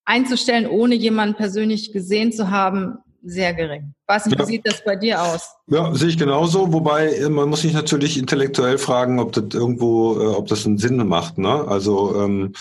einzustellen, 0.04 0.66
ohne 0.66 0.94
jemanden 0.94 1.34
persönlich 1.34 1.92
gesehen 1.92 2.32
zu 2.32 2.50
haben, 2.50 2.98
sehr 3.26 3.54
gering. 3.54 3.94
Was 4.06 4.26
ja. 4.26 4.38
wie 4.38 4.44
sieht 4.44 4.66
das 4.66 4.84
bei 4.84 4.96
dir 4.96 5.22
aus? 5.22 5.48
Ja, 5.66 5.94
sehe 5.94 6.08
ich 6.08 6.18
genauso. 6.18 6.72
Wobei 6.74 7.08
äh, 7.08 7.28
man 7.30 7.48
muss 7.48 7.62
sich 7.62 7.72
natürlich 7.72 8.18
intellektuell 8.18 8.76
fragen, 8.76 9.18
ob 9.18 9.32
das 9.32 9.44
irgendwo, 9.54 10.20
äh, 10.20 10.26
ob 10.26 10.46
das 10.48 10.66
einen 10.66 10.76
Sinn 10.76 10.96
macht. 11.08 11.38
Ne? 11.38 11.66
Also 11.66 12.22
ähm, 12.22 12.52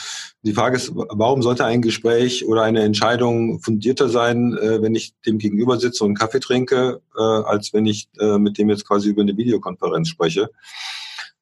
die 0.43 0.53
Frage 0.53 0.77
ist, 0.77 0.93
warum 0.93 1.41
sollte 1.41 1.65
ein 1.65 1.81
Gespräch 1.81 2.45
oder 2.47 2.63
eine 2.63 2.83
Entscheidung 2.83 3.59
fundierter 3.59 4.07
sein, 4.07 4.57
äh, 4.57 4.81
wenn 4.81 4.95
ich 4.95 5.13
dem 5.25 5.37
gegenüber 5.37 5.77
sitze 5.79 6.05
und 6.05 6.17
Kaffee 6.17 6.39
trinke, 6.39 7.01
äh, 7.17 7.21
als 7.21 7.73
wenn 7.73 7.85
ich 7.85 8.07
äh, 8.19 8.37
mit 8.37 8.57
dem 8.57 8.69
jetzt 8.69 8.87
quasi 8.87 9.09
über 9.09 9.21
eine 9.21 9.35
Videokonferenz 9.35 10.07
spreche? 10.07 10.49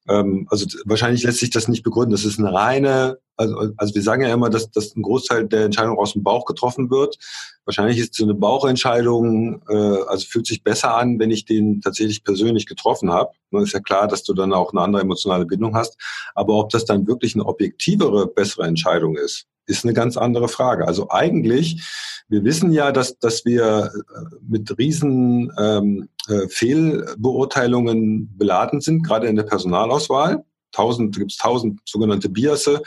Ähm, 0.08 0.46
also 0.50 0.66
wahrscheinlich 0.84 1.22
lässt 1.22 1.38
sich 1.38 1.50
das 1.50 1.68
nicht 1.68 1.82
begründen. 1.82 2.12
Das 2.12 2.24
ist 2.24 2.38
eine 2.38 2.52
reine, 2.52 3.18
also, 3.36 3.72
also 3.76 3.94
wir 3.94 4.02
sagen 4.02 4.22
ja 4.22 4.32
immer, 4.32 4.50
dass, 4.50 4.70
dass 4.70 4.96
ein 4.96 5.02
Großteil 5.02 5.46
der 5.46 5.64
Entscheidung 5.64 5.98
aus 5.98 6.12
dem 6.12 6.22
Bauch 6.22 6.44
getroffen 6.44 6.90
wird. 6.90 7.18
Wahrscheinlich 7.64 7.98
ist 7.98 8.14
so 8.14 8.24
eine 8.24 8.34
Bauchentscheidung, 8.34 9.62
äh, 9.68 10.02
also 10.06 10.26
fühlt 10.26 10.46
sich 10.46 10.62
besser 10.62 10.96
an, 10.96 11.18
wenn 11.18 11.30
ich 11.30 11.44
den 11.44 11.80
tatsächlich 11.80 12.24
persönlich 12.24 12.66
getroffen 12.66 13.12
habe. 13.12 13.32
Ist 13.52 13.72
ja 13.72 13.80
klar, 13.80 14.08
dass 14.08 14.24
du 14.24 14.34
dann 14.34 14.52
auch 14.52 14.72
eine 14.72 14.80
andere 14.82 15.02
emotionale 15.02 15.46
Bindung 15.46 15.76
hast. 15.76 15.96
Aber 16.34 16.54
ob 16.54 16.70
das 16.70 16.84
dann 16.84 17.06
wirklich 17.06 17.34
eine 17.34 17.46
objektivere, 17.46 18.26
bessere 18.26 18.66
Entscheidung 18.66 19.16
ist, 19.16 19.46
ist 19.72 19.84
eine 19.84 19.94
ganz 19.94 20.16
andere 20.16 20.48
Frage. 20.48 20.86
Also 20.86 21.10
eigentlich, 21.10 21.82
wir 22.28 22.44
wissen 22.44 22.72
ja, 22.72 22.92
dass, 22.92 23.18
dass 23.18 23.44
wir 23.44 23.90
äh, 23.94 24.36
mit 24.46 24.78
riesen 24.78 25.52
ähm, 25.58 26.08
äh, 26.28 26.48
Fehlbeurteilungen 26.48 28.36
beladen 28.36 28.80
sind, 28.80 29.02
gerade 29.02 29.26
in 29.26 29.36
der 29.36 29.44
Personalauswahl. 29.44 30.44
Tausend, 30.72 31.16
gibt 31.16 31.32
es 31.32 31.38
tausend 31.38 31.80
sogenannte 31.84 32.28
Biasse, 32.28 32.82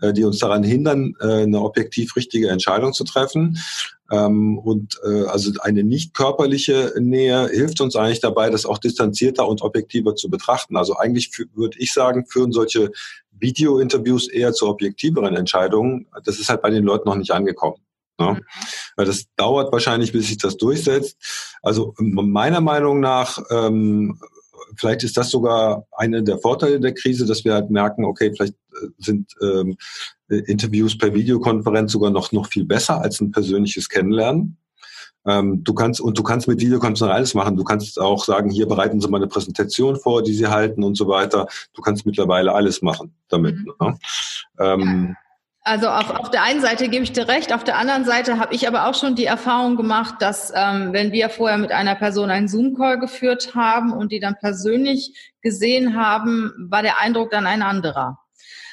äh, 0.00 0.12
die 0.12 0.24
uns 0.24 0.38
daran 0.38 0.62
hindern, 0.62 1.14
äh, 1.20 1.42
eine 1.42 1.60
objektiv 1.60 2.16
richtige 2.16 2.48
Entscheidung 2.48 2.92
zu 2.92 3.04
treffen. 3.04 3.58
Ähm, 4.10 4.58
und 4.58 4.98
äh, 5.04 5.24
also 5.24 5.52
eine 5.60 5.82
nicht 5.82 6.14
körperliche 6.14 6.94
Nähe 6.98 7.48
hilft 7.48 7.80
uns 7.80 7.96
eigentlich 7.96 8.20
dabei, 8.20 8.50
das 8.50 8.66
auch 8.66 8.78
distanzierter 8.78 9.46
und 9.46 9.62
objektiver 9.62 10.14
zu 10.14 10.30
betrachten. 10.30 10.76
Also 10.76 10.96
eigentlich 10.96 11.30
würde 11.54 11.78
ich 11.78 11.92
sagen, 11.92 12.26
führen 12.26 12.52
solche 12.52 12.90
Video-Interviews 13.32 14.28
eher 14.28 14.52
zu 14.52 14.68
objektiveren 14.68 15.36
Entscheidungen. 15.36 16.06
Das 16.24 16.38
ist 16.38 16.48
halt 16.48 16.62
bei 16.62 16.70
den 16.70 16.84
Leuten 16.84 17.08
noch 17.08 17.16
nicht 17.16 17.32
angekommen. 17.32 17.76
Ne? 18.18 18.32
Mhm. 18.32 18.44
Weil 18.96 19.06
das 19.06 19.24
dauert 19.36 19.72
wahrscheinlich, 19.72 20.12
bis 20.12 20.28
sich 20.28 20.38
das 20.38 20.56
durchsetzt. 20.56 21.16
Also 21.62 21.94
meiner 21.98 22.60
Meinung 22.60 23.00
nach 23.00 23.38
ähm, 23.50 24.20
vielleicht 24.76 25.04
ist 25.04 25.16
das 25.16 25.30
sogar 25.30 25.86
einer 25.92 26.22
der 26.22 26.38
Vorteile 26.38 26.80
der 26.80 26.94
Krise, 26.94 27.26
dass 27.26 27.44
wir 27.44 27.54
halt 27.54 27.70
merken, 27.70 28.04
okay, 28.04 28.32
vielleicht 28.34 28.54
äh, 28.54 28.88
sind 28.98 29.32
ähm, 29.42 29.76
Interviews 30.28 30.98
per 30.98 31.14
Videokonferenz 31.14 31.92
sogar 31.92 32.10
noch, 32.10 32.32
noch 32.32 32.48
viel 32.48 32.64
besser 32.64 33.00
als 33.00 33.20
ein 33.20 33.30
persönliches 33.30 33.88
Kennenlernen. 33.88 34.58
Ähm, 35.26 35.64
du 35.64 35.74
kannst, 35.74 36.00
und 36.00 36.16
du 36.18 36.22
kannst 36.22 36.46
mit 36.46 36.60
Videokonferenz 36.60 37.14
alles 37.14 37.34
machen. 37.34 37.56
Du 37.56 37.64
kannst 37.64 38.00
auch 38.00 38.24
sagen, 38.24 38.50
hier 38.50 38.66
bereiten 38.66 39.00
Sie 39.00 39.08
mal 39.08 39.18
eine 39.18 39.26
Präsentation 39.26 39.96
vor, 39.96 40.22
die 40.22 40.34
Sie 40.34 40.46
halten 40.46 40.84
und 40.84 40.96
so 40.96 41.08
weiter. 41.08 41.48
Du 41.74 41.82
kannst 41.82 42.06
mittlerweile 42.06 42.52
alles 42.52 42.80
machen 42.80 43.14
damit. 43.28 43.56
Mhm. 43.56 43.72
Ne? 43.80 43.98
Ähm, 44.60 45.16
also 45.66 45.88
auf, 45.88 46.10
auf 46.10 46.30
der 46.30 46.44
einen 46.44 46.60
Seite 46.60 46.88
gebe 46.88 47.02
ich 47.02 47.12
dir 47.12 47.26
recht, 47.26 47.52
auf 47.52 47.64
der 47.64 47.76
anderen 47.76 48.04
Seite 48.04 48.38
habe 48.38 48.54
ich 48.54 48.68
aber 48.68 48.86
auch 48.86 48.94
schon 48.94 49.16
die 49.16 49.24
Erfahrung 49.24 49.76
gemacht, 49.76 50.14
dass 50.20 50.52
ähm, 50.54 50.92
wenn 50.92 51.10
wir 51.10 51.28
vorher 51.28 51.58
mit 51.58 51.72
einer 51.72 51.96
Person 51.96 52.30
einen 52.30 52.46
Zoom-Call 52.46 53.00
geführt 53.00 53.56
haben 53.56 53.92
und 53.92 54.12
die 54.12 54.20
dann 54.20 54.36
persönlich 54.38 55.34
gesehen 55.42 56.00
haben, 56.00 56.52
war 56.70 56.82
der 56.82 57.00
Eindruck 57.00 57.32
dann 57.32 57.46
ein 57.46 57.62
anderer. 57.62 58.18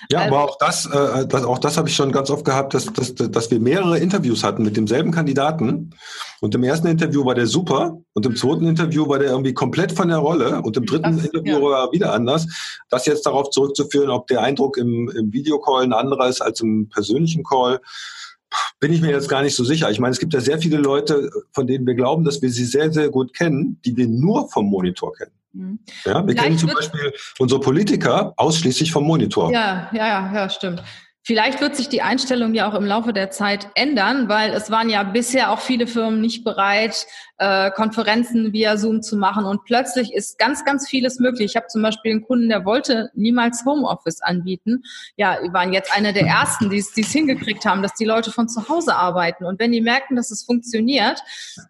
Ja, 0.10 0.20
also, 0.20 0.36
aber 0.36 0.44
auch 0.50 0.58
das, 0.58 0.86
äh, 0.86 1.28
das, 1.28 1.44
auch 1.44 1.60
das 1.60 1.78
habe 1.78 1.90
ich 1.90 1.96
schon 1.96 2.12
ganz 2.12 2.30
oft 2.30 2.46
gehabt, 2.46 2.74
dass, 2.74 2.86
dass, 2.92 3.16
dass 3.16 3.52
wir 3.52 3.60
mehrere 3.60 3.98
Interviews 4.00 4.44
hatten 4.44 4.64
mit 4.64 4.76
demselben 4.78 5.12
Kandidaten. 5.12 5.92
Und 6.42 6.56
im 6.56 6.64
ersten 6.64 6.88
Interview 6.88 7.26
war 7.26 7.36
der 7.36 7.48
super 7.48 7.98
und 8.14 8.26
im 8.26 8.34
mhm. 8.34 8.38
zweiten 8.38 8.68
Interview 8.68 9.08
war 9.08 9.20
der 9.20 9.30
irgendwie 9.30 9.54
komplett 9.54 9.94
von 9.94 10.10
der 10.10 10.18
Rolle 10.18 10.62
und 10.62 10.76
im 10.76 10.86
dritten 10.86 11.18
das, 11.18 11.26
Interview 11.26 11.56
ja. 11.56 11.62
war 11.62 11.86
er 11.86 11.92
wieder 11.92 12.14
anders. 12.14 12.48
Das 12.90 13.06
jetzt 13.06 13.26
darauf 13.26 13.50
zurückzuführen, 13.50 14.10
ob 14.10 14.28
der 14.28 14.42
Eindruck 14.42 14.78
im, 14.78 15.10
im 15.10 15.32
Videocall 15.32 15.84
ein 15.84 15.94
anderer 15.94 16.28
ist 16.28 16.42
als 16.42 16.60
im 16.62 16.90
persönlichen 16.90 17.44
Call, 17.44 17.80
bin 18.80 18.94
ich 18.94 19.02
mir 19.02 19.12
jetzt 19.12 19.30
gar 19.30 19.42
nicht 19.42 19.56
so 19.56 19.64
sicher. 19.64 19.90
Ich 19.90 20.00
meine, 20.00 20.12
es 20.12 20.20
gibt 20.20 20.34
ja 20.34 20.42
sehr 20.42 20.60
viele 20.60 20.78
Leute, 20.78 21.32
von 21.54 21.66
denen 21.66 21.88
wir 21.88 21.96
glauben, 21.96 22.24
dass 22.24 22.42
wir 22.42 22.50
sie 22.50 22.66
sehr, 22.66 22.92
sehr 22.92 23.10
gut 23.10 23.34
kennen, 23.34 23.80
die 23.86 23.96
wir 23.96 24.08
nur 24.08 24.50
vom 24.50 24.68
Monitor 24.68 25.14
kennen. 25.14 25.32
Mhm. 25.54 25.80
Ja, 26.06 26.26
wir 26.26 26.36
kennen 26.36 26.58
zum 26.58 26.72
Beispiel 26.72 27.14
unsere 27.40 27.62
Politiker 27.62 28.34
ausschließlich 28.38 28.92
vom 28.92 29.06
Monitor. 29.06 29.52
Ja, 29.52 29.90
ja, 29.94 30.08
ja, 30.08 30.34
ja, 30.34 30.50
stimmt. 30.50 30.84
Vielleicht 31.26 31.62
wird 31.62 31.78
sich 31.78 31.88
die 31.88 32.02
Einstellung 32.02 32.54
ja 32.54 32.70
auch 32.70 32.74
im 32.74 32.84
Laufe 32.84 33.14
der 33.14 33.32
Zeit 33.32 33.70
ändern, 33.76 34.28
weil 34.28 34.52
es 34.52 34.72
waren 34.72 34.90
ja 34.90 35.04
bisher 35.04 35.52
auch 35.52 35.60
viele 35.60 35.88
Firmen 35.88 36.20
nicht 36.20 36.44
bereit, 36.44 37.08
äh, 37.38 37.72
Konferenzen 37.72 38.54
via 38.54 38.78
Zoom 38.78 39.02
zu 39.02 39.18
machen. 39.18 39.46
Und 39.46 39.64
plötzlich 39.66 40.14
ist 40.14 40.38
ganz, 40.38 40.64
ganz 40.66 40.88
vieles 40.88 41.20
möglich. 41.20 41.52
Ich 41.52 41.56
habe 41.56 41.68
zum 41.68 41.82
Beispiel 41.82 42.12
einen 42.12 42.24
Kunden, 42.24 42.50
der 42.50 42.66
wollte 42.66 43.10
niemals 43.16 43.64
Homeoffice 43.66 44.22
anbieten. 44.22 44.84
Ja, 45.18 45.40
wir 45.42 45.52
waren 45.52 45.74
jetzt 45.74 45.96
einer 45.96 46.14
der 46.14 46.28
ersten, 46.28 46.70
die 46.70 46.78
es 46.78 47.12
hingekriegt 47.12 47.66
haben, 47.66 47.82
dass 47.82 47.94
die 47.96 48.06
Leute 48.06 48.32
von 48.32 48.48
zu 48.48 48.70
Hause 48.70 48.96
arbeiten. 48.96 49.46
Und 49.46 49.60
wenn 49.60 49.72
die 49.72 49.82
merken, 49.82 50.16
dass 50.16 50.32
es 50.32 50.44
funktioniert, 50.44 51.22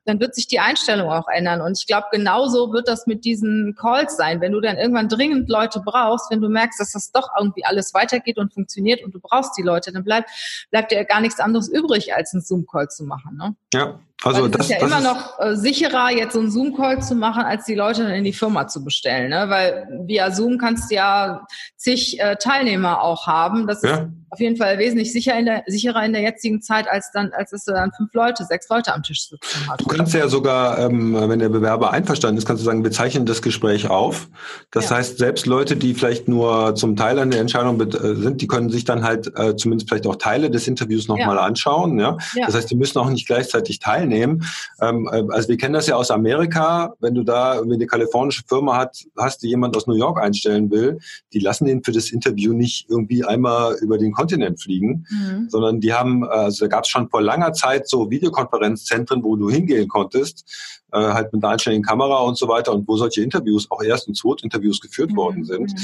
dann 0.05 0.19
wird 0.19 0.35
sich 0.35 0.47
die 0.47 0.59
Einstellung 0.59 1.09
auch 1.09 1.27
ändern. 1.27 1.61
Und 1.61 1.77
ich 1.79 1.87
glaube, 1.87 2.07
genauso 2.11 2.73
wird 2.73 2.87
das 2.87 3.07
mit 3.07 3.23
diesen 3.25 3.75
Calls 3.79 4.17
sein. 4.17 4.41
Wenn 4.41 4.51
du 4.51 4.59
dann 4.59 4.77
irgendwann 4.77 5.07
dringend 5.07 5.49
Leute 5.49 5.81
brauchst, 5.83 6.29
wenn 6.29 6.41
du 6.41 6.49
merkst, 6.49 6.79
dass 6.79 6.91
das 6.91 7.11
doch 7.11 7.29
irgendwie 7.39 7.65
alles 7.65 7.93
weitergeht 7.93 8.37
und 8.37 8.53
funktioniert 8.53 9.03
und 9.03 9.15
du 9.15 9.19
brauchst 9.19 9.57
die 9.57 9.63
Leute, 9.63 9.91
dann 9.91 10.03
bleibt, 10.03 10.29
bleibt 10.71 10.91
dir 10.91 11.03
gar 11.05 11.21
nichts 11.21 11.39
anderes 11.39 11.69
übrig, 11.69 12.13
als 12.13 12.33
einen 12.33 12.41
Zoom-Call 12.41 12.89
zu 12.89 13.05
machen. 13.05 13.37
Ne? 13.37 13.55
Ja, 13.73 13.99
also 14.23 14.47
das, 14.47 14.65
ist 14.65 14.71
ja 14.71 14.79
das 14.79 14.87
immer 14.89 15.01
noch 15.01 15.39
äh, 15.39 15.55
sicherer, 15.55 16.11
jetzt 16.11 16.33
so 16.33 16.39
einen 16.39 16.51
Zoom-Call 16.51 17.01
zu 17.01 17.15
machen, 17.15 17.43
als 17.43 17.65
die 17.65 17.75
Leute 17.75 18.03
dann 18.03 18.13
in 18.13 18.23
die 18.23 18.33
Firma 18.33 18.67
zu 18.67 18.83
bestellen. 18.83 19.29
Ne? 19.29 19.45
Weil 19.49 19.87
via 20.05 20.31
Zoom 20.31 20.57
kannst 20.57 20.89
du 20.89 20.95
ja 20.95 21.45
zig 21.75 22.19
äh, 22.19 22.35
Teilnehmer 22.37 23.01
auch 23.01 23.27
haben. 23.27 23.67
Das 23.67 23.81
ja. 23.81 23.95
ist 23.95 24.07
auf 24.33 24.39
jeden 24.39 24.57
Fall 24.57 24.79
wesentlich 24.79 25.13
sicher 25.13 25.37
in 25.37 25.45
der, 25.45 25.63
sicherer 25.67 26.03
in 26.03 26.11
der 26.11 26.23
jetzigen 26.23 26.61
Zeit, 26.61 26.87
als 26.89 27.11
dann, 27.13 27.31
als 27.33 27.53
es 27.53 27.65
dann 27.65 27.91
fünf 27.95 28.13
Leute, 28.13 28.43
sechs 28.45 28.67
Leute 28.67 28.93
am 28.93 29.03
Tisch 29.03 29.29
sitzen 29.29 29.69
hat. 29.69 29.79
Du 29.79 29.85
kannst 29.85 30.13
ja 30.13 30.27
sogar, 30.27 30.79
ähm, 30.79 31.13
wenn 31.13 31.37
der 31.37 31.49
Bewerber 31.49 31.91
einverstanden 31.91 32.39
ist, 32.39 32.47
kannst 32.47 32.61
du 32.61 32.65
sagen, 32.65 32.83
wir 32.83 32.91
zeichnen 32.91 33.27
das 33.27 33.43
Gespräch 33.43 33.89
auf. 33.89 34.27
Das 34.71 34.89
ja. 34.89 34.97
heißt, 34.97 35.19
selbst 35.19 35.45
Leute, 35.45 35.75
die 35.75 35.93
vielleicht 35.93 36.27
nur 36.27 36.73
zum 36.73 36.95
Teil 36.95 37.19
an 37.19 37.29
der 37.29 37.41
Entscheidung 37.41 37.79
äh, 37.79 38.15
sind, 38.15 38.41
die 38.41 38.47
können 38.47 38.69
sich 38.69 38.85
dann 38.85 39.03
halt 39.03 39.31
äh, 39.37 39.55
zumindest 39.55 39.89
vielleicht 39.89 40.07
auch 40.07 40.15
Teile 40.15 40.49
des 40.49 40.67
Interviews 40.67 41.07
nochmal 41.07 41.35
ja. 41.35 41.43
anschauen. 41.43 41.99
Ja? 41.99 42.17
ja? 42.35 42.47
Das 42.47 42.55
heißt, 42.55 42.71
die 42.71 42.75
müssen 42.75 42.97
auch 42.97 43.09
nicht 43.09 43.27
gleichzeitig 43.27 43.77
teilnehmen. 43.79 44.43
Ähm, 44.81 45.07
äh, 45.11 45.23
also 45.29 45.47
wir 45.49 45.57
kennen 45.57 45.75
das 45.75 45.85
ja 45.85 45.95
aus 45.95 46.09
Amerika, 46.09 46.93
wenn 46.99 47.13
du 47.13 47.23
da 47.23 47.61
eine 47.61 47.85
kalifornische 47.85 48.41
Firma 48.47 48.77
hat, 48.77 49.03
hast, 49.15 49.43
die 49.43 49.49
jemand 49.49 49.77
aus 49.77 49.85
New 49.85 49.95
York 49.95 50.19
einstellen 50.19 50.71
will, 50.71 50.97
die 51.33 51.39
lassen 51.39 51.65
den 51.65 51.83
für 51.83 51.91
das 51.91 52.11
Interview 52.11 52.53
nicht 52.53 52.89
irgendwie 52.89 53.23
einmal 53.23 53.75
über 53.81 53.99
den 53.99 54.11
Kontinent 54.23 54.61
fliegen, 54.61 55.05
mhm. 55.09 55.49
sondern 55.49 55.81
die 55.81 55.93
haben, 55.93 56.23
also 56.23 56.65
da 56.65 56.69
gab 56.69 56.85
es 56.85 56.89
schon 56.89 57.09
vor 57.09 57.21
langer 57.21 57.51
Zeit 57.51 57.89
so 57.89 58.09
Videokonferenzzentren, 58.09 59.21
wo 59.21 59.35
du 59.35 59.49
hingehen 59.49 59.89
konntest, 59.89 60.45
äh, 60.93 60.97
halt 60.97 61.33
mit 61.33 61.43
einer 61.43 61.51
einstelligen 61.51 61.83
Kamera 61.83 62.19
und 62.19 62.37
so 62.37 62.47
weiter 62.47 62.73
und 62.73 62.87
wo 62.87 62.95
solche 62.95 63.21
Interviews, 63.21 63.69
auch 63.69 63.83
Erst- 63.83 64.07
und 64.07 64.15
Zweitinterviews 64.15 64.79
geführt 64.79 65.11
mhm. 65.11 65.15
worden 65.17 65.43
sind. 65.43 65.73
Mhm. 65.73 65.77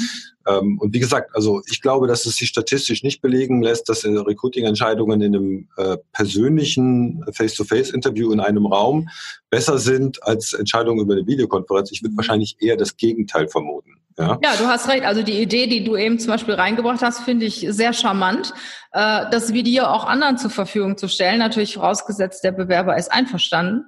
Ähm, 0.48 0.80
und 0.80 0.94
wie 0.94 1.00
gesagt, 1.00 1.36
also 1.36 1.62
ich 1.70 1.82
glaube, 1.82 2.08
dass 2.08 2.26
es 2.26 2.38
sich 2.38 2.48
statistisch 2.48 3.04
nicht 3.04 3.22
belegen 3.22 3.62
lässt, 3.62 3.90
dass 3.90 4.06
äh, 4.06 4.10
Recruiting-Entscheidungen 4.10 5.22
in 5.22 5.36
einem 5.36 5.68
äh, 5.76 5.98
persönlichen 6.14 7.26
Face-to-Face-Interview 7.34 8.32
in 8.32 8.40
einem 8.40 8.68
Raum 8.68 9.10
besser 9.50 9.80
sind 9.80 10.24
als 10.24 10.54
Entscheidungen 10.54 11.02
über 11.02 11.14
eine 11.14 11.28
Videokonferenz. 11.28 11.92
Ich 11.92 12.02
würde 12.04 12.14
mhm. 12.14 12.18
wahrscheinlich 12.18 12.56
eher 12.62 12.78
das 12.78 12.96
Gegenteil 12.96 13.50
vermuten. 13.50 13.96
Ja. 14.20 14.38
ja, 14.44 14.56
du 14.58 14.68
hast 14.68 14.90
recht. 14.90 15.06
Also 15.06 15.24
die 15.24 15.42
Idee, 15.42 15.68
die 15.68 15.86
du 15.86 15.96
eben 15.96 16.20
zum 16.20 16.32
Beispiel 16.32 16.54
reingebracht 16.54 17.02
hast, 17.02 17.22
finde 17.22 17.46
ich 17.46 17.66
sehr 17.70 17.94
charmant, 17.94 18.54
äh, 18.92 19.26
das 19.32 19.54
Video 19.54 19.86
auch 19.86 20.06
anderen 20.06 20.38
zur 20.38 20.50
Verfügung 20.50 20.98
zu 20.98 21.08
stellen. 21.08 21.40
Natürlich 21.40 21.76
vorausgesetzt, 21.76 22.44
der 22.44 22.52
Bewerber 22.52 22.98
ist 22.98 23.14
einverstanden. 23.14 23.86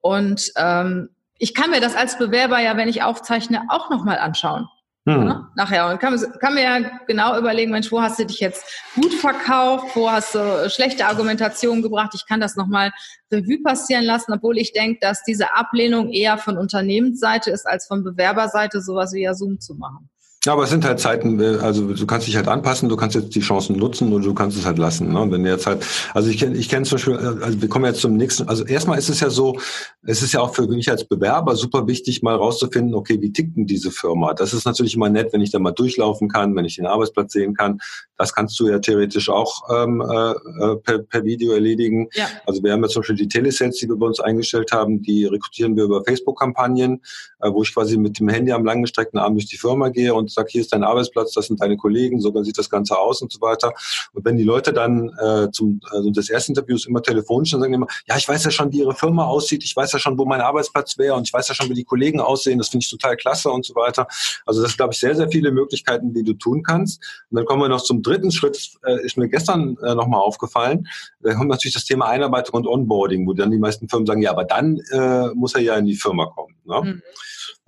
Und 0.00 0.50
ähm, 0.56 1.10
ich 1.38 1.54
kann 1.54 1.70
mir 1.70 1.80
das 1.80 1.94
als 1.94 2.18
Bewerber 2.18 2.58
ja, 2.58 2.76
wenn 2.76 2.88
ich 2.88 3.04
aufzeichne, 3.04 3.66
auch 3.68 3.88
nochmal 3.88 4.18
anschauen. 4.18 4.66
Hm. 5.08 5.26
Ja, 5.26 5.48
nachher. 5.54 5.88
Und 5.88 6.00
kann, 6.00 6.20
kann 6.38 6.52
mir 6.52 6.62
ja 6.62 6.90
genau 7.06 7.38
überlegen, 7.38 7.70
Mensch, 7.70 7.90
wo 7.90 8.02
hast 8.02 8.18
du 8.18 8.26
dich 8.26 8.40
jetzt 8.40 8.62
gut 8.94 9.14
verkauft, 9.14 9.96
wo 9.96 10.10
hast 10.10 10.34
du 10.34 10.68
schlechte 10.68 11.06
Argumentationen 11.06 11.82
gebracht. 11.82 12.12
Ich 12.14 12.26
kann 12.26 12.40
das 12.40 12.56
nochmal 12.56 12.90
Revue 13.32 13.62
passieren 13.62 14.04
lassen, 14.04 14.34
obwohl 14.34 14.58
ich 14.58 14.72
denke, 14.72 14.98
dass 15.00 15.22
diese 15.22 15.54
Ablehnung 15.54 16.10
eher 16.10 16.36
von 16.36 16.58
Unternehmensseite 16.58 17.50
ist, 17.50 17.66
als 17.66 17.86
von 17.86 18.04
Bewerberseite, 18.04 18.82
sowas 18.82 19.14
wie 19.14 19.22
ja 19.22 19.32
Zoom 19.32 19.60
zu 19.60 19.76
machen. 19.76 20.10
Ja, 20.46 20.52
aber 20.52 20.62
es 20.62 20.70
sind 20.70 20.84
halt 20.84 21.00
Zeiten, 21.00 21.40
äh, 21.40 21.58
also 21.60 21.92
du 21.92 22.06
kannst 22.06 22.28
dich 22.28 22.36
halt 22.36 22.46
anpassen, 22.46 22.88
du 22.88 22.96
kannst 22.96 23.16
jetzt 23.16 23.34
die 23.34 23.40
Chancen 23.40 23.76
nutzen 23.76 24.12
und 24.12 24.24
du 24.24 24.34
kannst 24.34 24.56
es 24.56 24.64
halt 24.64 24.78
lassen. 24.78 25.12
Ne? 25.12 25.20
Und 25.20 25.32
wenn 25.32 25.44
jetzt 25.44 25.66
halt, 25.66 25.84
also 26.14 26.30
ich 26.30 26.38
kenne 26.38 26.56
ich 26.56 26.68
kenn 26.68 26.84
zum 26.84 26.96
Beispiel, 26.96 27.14
äh, 27.14 27.44
also 27.44 27.60
wir 27.60 27.68
kommen 27.68 27.86
jetzt 27.86 28.00
zum 28.00 28.16
nächsten, 28.16 28.48
also 28.48 28.64
erstmal 28.64 28.98
ist 28.98 29.08
es 29.08 29.18
ja 29.18 29.30
so, 29.30 29.58
es 30.06 30.22
ist 30.22 30.32
ja 30.32 30.40
auch 30.40 30.54
für 30.54 30.68
mich 30.68 30.88
als 30.90 31.04
Bewerber 31.04 31.56
super 31.56 31.88
wichtig, 31.88 32.22
mal 32.22 32.36
rauszufinden, 32.36 32.94
okay, 32.94 33.20
wie 33.20 33.32
tickt 33.32 33.56
denn 33.56 33.66
diese 33.66 33.90
Firma? 33.90 34.32
Das 34.32 34.54
ist 34.54 34.64
natürlich 34.64 34.94
immer 34.94 35.08
nett, 35.08 35.32
wenn 35.32 35.40
ich 35.40 35.50
da 35.50 35.58
mal 35.58 35.72
durchlaufen 35.72 36.28
kann, 36.28 36.54
wenn 36.54 36.64
ich 36.64 36.76
den 36.76 36.86
Arbeitsplatz 36.86 37.32
sehen 37.32 37.54
kann. 37.54 37.80
Das 38.16 38.32
kannst 38.32 38.58
du 38.60 38.68
ja 38.68 38.78
theoretisch 38.78 39.28
auch 39.28 39.62
ähm, 39.74 40.00
äh, 40.00 40.30
äh 40.30 40.76
per, 40.76 40.98
per 40.98 41.24
Video 41.24 41.52
erledigen. 41.52 42.08
Ja. 42.14 42.26
Also 42.46 42.62
wir 42.62 42.72
haben 42.72 42.82
ja 42.82 42.88
zum 42.88 43.00
Beispiel 43.00 43.16
die 43.16 43.28
Telesales, 43.28 43.76
die 43.76 43.88
wir 43.88 43.96
bei 43.96 44.06
uns 44.06 44.20
eingestellt 44.20 44.70
haben, 44.70 45.02
die 45.02 45.24
rekrutieren 45.24 45.76
wir 45.76 45.84
über 45.84 46.04
Facebook-Kampagnen, 46.04 47.02
äh, 47.40 47.50
wo 47.50 47.62
ich 47.62 47.74
quasi 47.74 47.96
mit 47.96 48.20
dem 48.20 48.28
Handy 48.28 48.52
am 48.52 48.64
langgestreckten 48.64 49.18
Arm 49.18 49.34
durch 49.34 49.46
die 49.46 49.56
Firma 49.56 49.88
gehe 49.88 50.14
und 50.14 50.27
sage, 50.32 50.48
hier 50.50 50.60
ist 50.60 50.72
dein 50.72 50.84
Arbeitsplatz, 50.84 51.32
das 51.32 51.46
sind 51.46 51.60
deine 51.60 51.76
Kollegen, 51.76 52.20
so 52.20 52.32
sieht 52.42 52.58
das 52.58 52.70
Ganze 52.70 52.98
aus 52.98 53.22
und 53.22 53.32
so 53.32 53.40
weiter. 53.40 53.72
Und 54.12 54.24
wenn 54.24 54.36
die 54.36 54.44
Leute 54.44 54.72
dann 54.72 55.10
äh, 55.18 55.50
zum 55.50 55.80
also 55.90 56.10
des 56.10 56.30
ersten 56.30 56.52
Interviews 56.52 56.86
immer 56.86 57.02
telefonisch 57.02 57.50
dann 57.50 57.60
sagen 57.60 57.74
immer, 57.74 57.86
ja, 58.06 58.16
ich 58.16 58.28
weiß 58.28 58.44
ja 58.44 58.50
schon, 58.50 58.72
wie 58.72 58.80
ihre 58.80 58.94
Firma 58.94 59.26
aussieht, 59.26 59.64
ich 59.64 59.74
weiß 59.74 59.92
ja 59.92 59.98
schon, 59.98 60.18
wo 60.18 60.24
mein 60.24 60.40
Arbeitsplatz 60.40 60.98
wäre 60.98 61.14
und 61.14 61.26
ich 61.26 61.32
weiß 61.32 61.48
ja 61.48 61.54
schon, 61.54 61.68
wie 61.68 61.74
die 61.74 61.84
Kollegen 61.84 62.20
aussehen, 62.20 62.58
das 62.58 62.68
finde 62.68 62.84
ich 62.84 62.90
total 62.90 63.16
klasse 63.16 63.50
und 63.50 63.64
so 63.64 63.74
weiter. 63.74 64.06
Also 64.46 64.62
das 64.62 64.76
glaube 64.76 64.92
ich 64.92 65.00
sehr, 65.00 65.14
sehr 65.14 65.30
viele 65.30 65.50
Möglichkeiten, 65.50 66.12
die 66.12 66.22
du 66.22 66.34
tun 66.34 66.62
kannst. 66.62 67.02
Und 67.30 67.36
dann 67.36 67.44
kommen 67.44 67.62
wir 67.62 67.68
noch 67.68 67.82
zum 67.82 68.02
dritten 68.02 68.30
Schritt, 68.30 68.70
äh, 68.84 69.04
ist 69.04 69.16
mir 69.16 69.28
gestern 69.28 69.76
äh, 69.82 69.94
nochmal 69.94 70.20
aufgefallen. 70.20 70.86
Da 71.20 71.34
kommt 71.34 71.50
natürlich 71.50 71.74
das 71.74 71.84
Thema 71.84 72.06
Einarbeitung 72.06 72.54
und 72.56 72.66
Onboarding, 72.66 73.26
wo 73.26 73.32
dann 73.32 73.50
die 73.50 73.58
meisten 73.58 73.88
Firmen 73.88 74.06
sagen, 74.06 74.22
ja, 74.22 74.30
aber 74.30 74.44
dann 74.44 74.78
äh, 74.90 75.28
muss 75.34 75.54
er 75.54 75.60
ja 75.60 75.76
in 75.76 75.86
die 75.86 75.96
Firma 75.96 76.26
kommen. 76.26 76.54
Ne? 76.64 76.80
Mhm. 76.82 77.02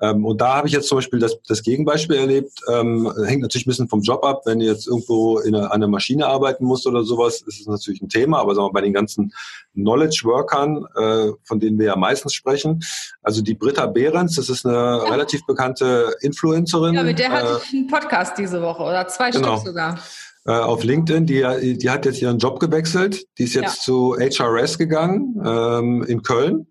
Ähm, 0.00 0.24
und 0.24 0.40
da 0.40 0.56
habe 0.56 0.68
ich 0.68 0.72
jetzt 0.72 0.88
zum 0.88 0.98
Beispiel 0.98 1.18
das, 1.18 1.40
das 1.46 1.62
Gegenbeispiel 1.62 2.16
erlebt. 2.16 2.60
Ähm, 2.68 3.12
hängt 3.26 3.42
natürlich 3.42 3.66
ein 3.66 3.70
bisschen 3.70 3.88
vom 3.88 4.00
Job 4.00 4.24
ab. 4.24 4.42
Wenn 4.46 4.60
du 4.60 4.64
jetzt 4.64 4.86
irgendwo 4.86 5.38
in 5.38 5.54
einer, 5.54 5.66
an 5.66 5.72
einer 5.72 5.88
Maschine 5.88 6.26
arbeiten 6.26 6.64
musst 6.64 6.86
oder 6.86 7.04
sowas, 7.04 7.42
ist 7.42 7.60
es 7.60 7.66
natürlich 7.66 8.00
ein 8.00 8.08
Thema. 8.08 8.38
Aber 8.38 8.54
sagen 8.54 8.68
wir 8.68 8.72
bei 8.72 8.80
den 8.80 8.92
ganzen 8.92 9.32
Knowledge 9.74 10.22
Workern, 10.24 10.86
äh, 10.96 11.32
von 11.44 11.60
denen 11.60 11.78
wir 11.78 11.86
ja 11.86 11.96
meistens 11.96 12.34
sprechen, 12.34 12.80
also 13.22 13.42
die 13.42 13.54
Britta 13.54 13.86
Behrens, 13.86 14.36
das 14.36 14.48
ist 14.48 14.64
eine 14.64 14.74
ja. 14.74 14.96
relativ 14.96 15.44
bekannte 15.46 16.14
Influencerin. 16.20 16.94
Ja, 16.94 17.02
mit 17.02 17.18
der 17.18 17.30
hatte 17.30 17.52
äh, 17.52 17.58
ich 17.64 17.72
einen 17.74 17.86
Podcast 17.86 18.38
diese 18.38 18.62
Woche 18.62 18.82
oder 18.82 19.06
zwei 19.08 19.30
genau. 19.30 19.56
Stück 19.56 19.68
sogar 19.68 19.98
äh, 20.46 20.52
auf 20.52 20.82
LinkedIn, 20.82 21.26
die, 21.26 21.76
die 21.78 21.90
hat 21.90 22.06
jetzt 22.06 22.22
ihren 22.22 22.38
Job 22.38 22.60
gewechselt, 22.60 23.26
die 23.38 23.44
ist 23.44 23.54
jetzt 23.54 23.76
ja. 23.76 23.82
zu 23.82 24.16
HRS 24.18 24.78
gegangen 24.78 25.40
ähm, 25.44 26.02
in 26.04 26.22
Köln 26.22 26.66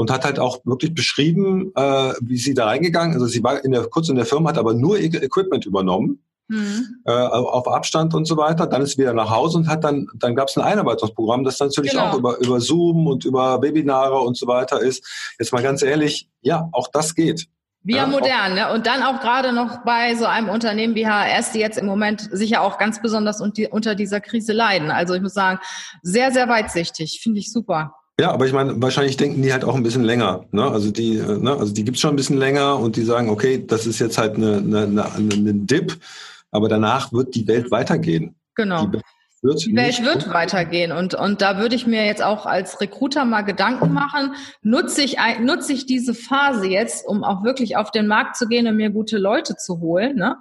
und 0.00 0.10
hat 0.10 0.24
halt 0.24 0.38
auch 0.38 0.60
wirklich 0.64 0.94
beschrieben, 0.94 1.72
äh, 1.76 2.14
wie 2.22 2.38
sie 2.38 2.54
da 2.54 2.64
reingegangen, 2.64 3.12
also 3.12 3.26
sie 3.26 3.44
war 3.44 3.62
in 3.62 3.72
der, 3.72 3.82
kurz 3.84 4.08
in 4.08 4.16
der 4.16 4.24
Firma, 4.24 4.48
hat 4.48 4.56
aber 4.56 4.72
nur 4.72 4.98
Equipment 4.98 5.66
übernommen. 5.66 6.22
Mhm. 6.48 7.02
Äh, 7.04 7.12
auf 7.12 7.68
Abstand 7.68 8.12
und 8.12 8.24
so 8.24 8.36
weiter. 8.36 8.66
Dann 8.66 8.82
ist 8.82 8.92
sie 8.92 8.98
wieder 9.02 9.12
nach 9.12 9.30
Hause 9.30 9.58
und 9.58 9.68
hat 9.68 9.84
dann, 9.84 10.08
dann 10.14 10.34
gab 10.34 10.48
es 10.48 10.56
ein 10.56 10.64
Einarbeitungsprogramm, 10.64 11.44
das 11.44 11.60
natürlich 11.60 11.92
genau. 11.92 12.06
auch 12.06 12.18
über, 12.18 12.38
über 12.38 12.60
Zoom 12.60 13.06
und 13.06 13.24
über 13.24 13.62
Webinare 13.62 14.18
und 14.18 14.36
so 14.36 14.48
weiter 14.48 14.80
ist. 14.80 15.06
Jetzt 15.38 15.52
mal 15.52 15.62
ganz 15.62 15.82
ehrlich, 15.82 16.28
ja, 16.40 16.68
auch 16.72 16.88
das 16.88 17.14
geht. 17.14 17.46
Wir 17.82 17.96
ja, 17.96 18.06
modern, 18.06 18.54
ne? 18.54 18.72
Und 18.72 18.86
dann 18.86 19.02
auch 19.02 19.20
gerade 19.20 19.52
noch 19.52 19.84
bei 19.84 20.14
so 20.16 20.24
einem 20.24 20.48
Unternehmen 20.48 20.94
wie 20.94 21.06
HRS, 21.06 21.52
die 21.52 21.60
jetzt 21.60 21.78
im 21.78 21.86
Moment 21.86 22.26
sicher 22.32 22.62
auch 22.62 22.78
ganz 22.78 23.00
besonders 23.00 23.40
unter 23.40 23.94
dieser 23.94 24.20
Krise 24.20 24.52
leiden. 24.52 24.90
Also 24.90 25.14
ich 25.14 25.22
muss 25.22 25.34
sagen, 25.34 25.60
sehr, 26.02 26.32
sehr 26.32 26.48
weitsichtig. 26.48 27.20
Finde 27.22 27.38
ich 27.38 27.52
super. 27.52 27.94
Ja, 28.20 28.32
aber 28.32 28.44
ich 28.44 28.52
meine, 28.52 28.82
wahrscheinlich 28.82 29.16
denken 29.16 29.40
die 29.40 29.50
halt 29.50 29.64
auch 29.64 29.74
ein 29.74 29.82
bisschen 29.82 30.04
länger. 30.04 30.44
Ne? 30.52 30.62
Also 30.62 30.90
die, 30.90 31.16
äh, 31.16 31.38
ne? 31.38 31.52
also 31.52 31.72
die 31.72 31.84
gibt's 31.84 32.00
schon 32.00 32.10
ein 32.10 32.16
bisschen 32.16 32.36
länger 32.36 32.78
und 32.78 32.96
die 32.96 33.02
sagen, 33.02 33.30
okay, 33.30 33.64
das 33.66 33.86
ist 33.86 33.98
jetzt 33.98 34.18
halt 34.18 34.36
eine, 34.36 34.58
eine, 34.58 34.82
eine, 34.82 35.34
eine 35.34 35.54
Dip, 35.54 35.96
aber 36.50 36.68
danach 36.68 37.14
wird 37.14 37.34
die 37.34 37.48
Welt 37.48 37.70
weitergehen. 37.70 38.34
Genau. 38.56 38.88
Die 38.88 39.00
wird 39.40 39.64
die 39.64 39.74
Welt 39.74 40.04
wird 40.04 40.28
weitergehen 40.34 40.92
und, 40.92 41.14
und 41.14 41.40
da 41.40 41.56
würde 41.56 41.74
ich 41.74 41.86
mir 41.86 42.04
jetzt 42.04 42.22
auch 42.22 42.44
als 42.44 42.78
Recruiter 42.82 43.24
mal 43.24 43.40
Gedanken 43.40 43.94
machen, 43.94 44.34
nutze 44.60 45.00
ich, 45.00 45.16
nutze 45.40 45.72
ich 45.72 45.86
diese 45.86 46.12
Phase 46.12 46.66
jetzt, 46.66 47.06
um 47.06 47.24
auch 47.24 47.42
wirklich 47.42 47.78
auf 47.78 47.90
den 47.90 48.06
Markt 48.06 48.36
zu 48.36 48.48
gehen 48.48 48.66
und 48.66 48.76
mir 48.76 48.90
gute 48.90 49.16
Leute 49.16 49.56
zu 49.56 49.80
holen, 49.80 50.16
ne? 50.16 50.36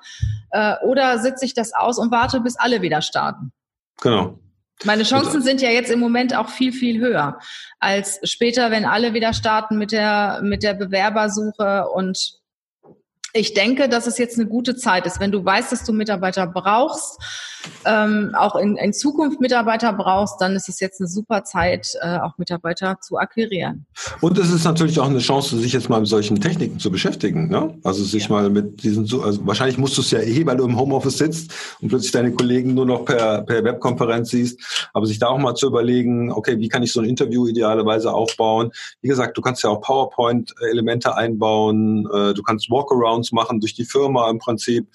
Äh, 0.52 0.76
oder 0.86 1.18
sitze 1.20 1.46
ich 1.46 1.54
das 1.54 1.74
aus 1.74 1.98
und 1.98 2.12
warte, 2.12 2.42
bis 2.42 2.58
alle 2.58 2.82
wieder 2.82 3.02
starten? 3.02 3.54
Genau. 4.02 4.38
Meine 4.86 5.04
Chancen 5.04 5.42
sind 5.42 5.62
ja 5.62 5.70
jetzt 5.70 5.92
im 5.92 6.00
Moment 6.00 6.36
auch 6.36 6.50
viel, 6.50 6.72
viel 6.72 7.00
höher 7.00 7.40
als 7.80 8.20
später, 8.24 8.72
wenn 8.72 8.86
alle 8.86 9.14
wieder 9.14 9.34
starten 9.34 9.78
mit 9.78 9.92
der, 9.92 10.42
mit 10.44 10.64
der 10.64 10.74
Bewerbersuche 10.74 11.86
und 11.94 12.39
ich 13.34 13.54
denke, 13.54 13.90
dass 13.90 14.08
es 14.08 14.18
jetzt 14.18 14.40
eine 14.40 14.48
gute 14.48 14.76
Zeit 14.76 15.06
ist, 15.06 15.20
wenn 15.20 15.32
du 15.32 15.44
weißt, 15.44 15.72
dass 15.72 15.84
du 15.84 15.94
Mitarbeiter 15.94 16.48
brauchst, 16.48 17.20
ähm, 17.86 18.34
auch 18.38 18.56
in, 18.56 18.78
in 18.78 18.94
Zukunft 18.94 19.42
Mitarbeiter 19.42 19.94
brauchst, 19.94 20.40
dann 20.40 20.56
ist 20.56 20.70
es 20.70 20.80
jetzt 20.80 21.00
eine 21.00 21.08
super 21.08 21.44
Zeit, 21.44 21.94
äh, 22.02 22.18
auch 22.20 22.38
Mitarbeiter 22.38 23.00
zu 23.02 23.18
akquirieren. 23.18 23.86
Und 24.22 24.38
es 24.38 24.52
ist 24.52 24.64
natürlich 24.64 25.00
auch 25.00 25.10
eine 25.10 25.20
Chance, 25.20 25.58
sich 25.58 25.74
jetzt 25.74 25.90
mal 25.90 26.00
mit 26.00 26.10
solchen 26.10 26.40
Techniken 26.40 26.80
zu 26.80 26.92
beschäftigen. 26.92 27.50
Ne? 27.50 27.78
Also 27.84 28.04
sich 28.04 28.24
ja. 28.24 28.30
mal 28.30 28.50
mit 28.50 28.84
diesen, 28.84 29.04
also 29.22 29.46
wahrscheinlich 29.46 29.78
musst 29.78 29.98
du 29.98 30.02
es 30.02 30.12
ja 30.12 30.20
eh, 30.20 30.46
weil 30.46 30.58
du 30.58 30.66
im 30.66 30.80
Homeoffice 30.80 31.18
sitzt 31.18 31.52
und 31.82 31.90
plötzlich 31.90 32.12
deine 32.12 32.32
Kollegen 32.32 32.74
nur 32.74 32.86
noch 32.86 33.06
per, 33.06 33.42
per 33.44 33.64
Webkonferenz 33.64 34.30
siehst, 34.30 34.90
aber 34.94 35.06
sich 35.06 35.20
da 35.20 35.28
auch 35.28 35.38
mal 35.38 35.56
zu 35.56 35.68
überlegen, 35.68 36.32
okay, 36.32 36.60
wie 36.60 36.70
kann 36.70 36.84
ich 36.84 36.92
so 36.92 37.02
ein 37.02 37.06
Interview 37.06 37.48
idealerweise 37.48 38.14
aufbauen? 38.14 38.72
Wie 39.02 39.10
gesagt, 39.10 39.38
du 39.38 39.42
kannst 39.42 39.64
ja 39.64 39.70
auch 39.70 39.82
PowerPoint-Elemente 39.82 41.16
einbauen, 41.16 42.08
äh, 42.14 42.34
du 42.34 42.42
kannst 42.44 42.70
Walkarounds 43.20 43.32
machen 43.32 43.60
durch 43.60 43.74
die 43.74 43.86
Firma 43.86 44.30
im 44.30 44.40
Prinzip, 44.40 44.88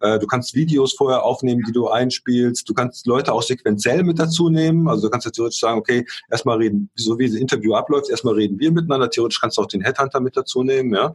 äh, 0.00 0.18
du 0.18 0.26
kannst 0.26 0.54
Videos 0.54 0.94
vorher 0.94 1.24
aufnehmen, 1.24 1.62
die 1.66 1.72
du 1.72 1.88
ein 1.88 2.06
einspielst. 2.06 2.68
Du 2.68 2.74
kannst 2.74 3.06
Leute 3.06 3.32
auch 3.32 3.42
sequenziell 3.42 4.02
mit 4.04 4.18
dazu 4.18 4.48
nehmen. 4.48 4.88
Also 4.88 5.02
du 5.02 5.10
kannst 5.10 5.24
ja 5.24 5.30
theoretisch 5.30 5.60
sagen, 5.60 5.78
okay, 5.78 6.06
erstmal 6.30 6.58
reden, 6.58 6.90
so 6.94 7.18
wie 7.18 7.26
das 7.26 7.36
Interview 7.36 7.74
abläuft, 7.74 8.10
erstmal 8.10 8.34
reden 8.34 8.58
wir 8.58 8.70
miteinander. 8.70 9.10
Theoretisch 9.10 9.40
kannst 9.40 9.58
du 9.58 9.62
auch 9.62 9.66
den 9.66 9.80
Headhunter 9.80 10.20
mit 10.20 10.36
dazu 10.36 10.62
nehmen. 10.62 10.94
Ja? 10.94 11.12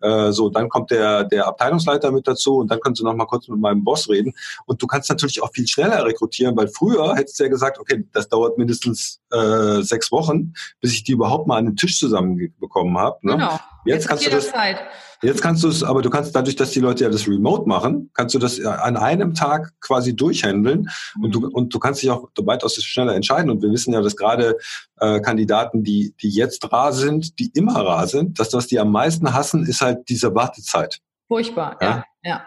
Äh, 0.00 0.32
so, 0.32 0.50
dann 0.50 0.68
kommt 0.68 0.90
der, 0.90 1.24
der 1.24 1.46
Abteilungsleiter 1.46 2.12
mit 2.12 2.26
dazu 2.28 2.58
und 2.58 2.70
dann 2.70 2.80
kannst 2.80 3.00
du 3.00 3.04
noch 3.04 3.14
mal 3.14 3.26
kurz 3.26 3.48
mit 3.48 3.58
meinem 3.58 3.84
Boss 3.84 4.08
reden. 4.08 4.34
Und 4.66 4.82
du 4.82 4.86
kannst 4.86 5.08
natürlich 5.08 5.42
auch 5.42 5.52
viel 5.52 5.66
schneller 5.66 6.04
rekrutieren, 6.04 6.56
weil 6.56 6.68
früher 6.68 7.14
hättest 7.14 7.38
du 7.38 7.44
ja 7.44 7.48
gesagt, 7.48 7.78
okay, 7.78 8.04
das 8.12 8.28
dauert 8.28 8.58
mindestens 8.58 9.20
äh, 9.30 9.80
sechs 9.82 10.12
Wochen, 10.12 10.52
bis 10.80 10.92
ich 10.92 11.04
die 11.04 11.12
überhaupt 11.12 11.46
mal 11.46 11.56
an 11.56 11.66
den 11.66 11.76
Tisch 11.76 11.98
zusammenbekommen 11.98 12.98
habe. 12.98 13.18
Ne? 13.22 13.32
Genau. 13.32 13.60
Jetzt, 13.84 13.96
jetzt 13.96 14.08
kannst 14.08 14.26
du 14.26 14.30
das. 14.30 14.50
Zeit. 14.50 14.78
Jetzt 15.24 15.42
kannst 15.42 15.64
du 15.64 15.68
es, 15.68 15.82
aber 15.82 16.02
du 16.02 16.10
kannst 16.10 16.36
dadurch, 16.36 16.56
dass 16.56 16.72
die 16.72 16.80
Leute 16.80 17.04
ja 17.04 17.10
das 17.10 17.26
Remote 17.26 17.68
machen, 17.68 18.10
kannst 18.14 18.34
du 18.34 18.38
das 18.38 18.60
an 18.60 18.96
einem 18.96 19.34
Tag 19.34 19.72
quasi 19.80 20.14
durchhandeln 20.14 20.88
mhm. 21.16 21.24
und 21.24 21.34
du 21.34 21.48
und 21.48 21.74
du 21.74 21.78
kannst 21.78 22.02
dich 22.02 22.10
auch 22.10 22.28
weitaus 22.42 22.74
schneller 22.82 23.14
entscheiden. 23.14 23.50
Und 23.50 23.62
wir 23.62 23.70
wissen 23.70 23.94
ja, 23.94 24.02
dass 24.02 24.16
gerade 24.16 24.56
äh, 25.00 25.20
Kandidaten, 25.20 25.82
die 25.82 26.14
die 26.20 26.28
jetzt 26.28 26.70
rar 26.70 26.92
sind, 26.92 27.38
die 27.38 27.50
immer 27.54 27.80
rar 27.80 28.06
sind, 28.06 28.38
dass 28.38 28.50
das 28.50 28.66
die 28.66 28.78
am 28.78 28.92
meisten 28.92 29.32
hassen, 29.32 29.64
ist 29.64 29.80
halt 29.80 30.08
diese 30.08 30.34
Wartezeit. 30.34 31.00
Furchtbar, 31.28 31.78
ja, 31.80 31.88
ja. 31.88 32.04
ja. 32.22 32.44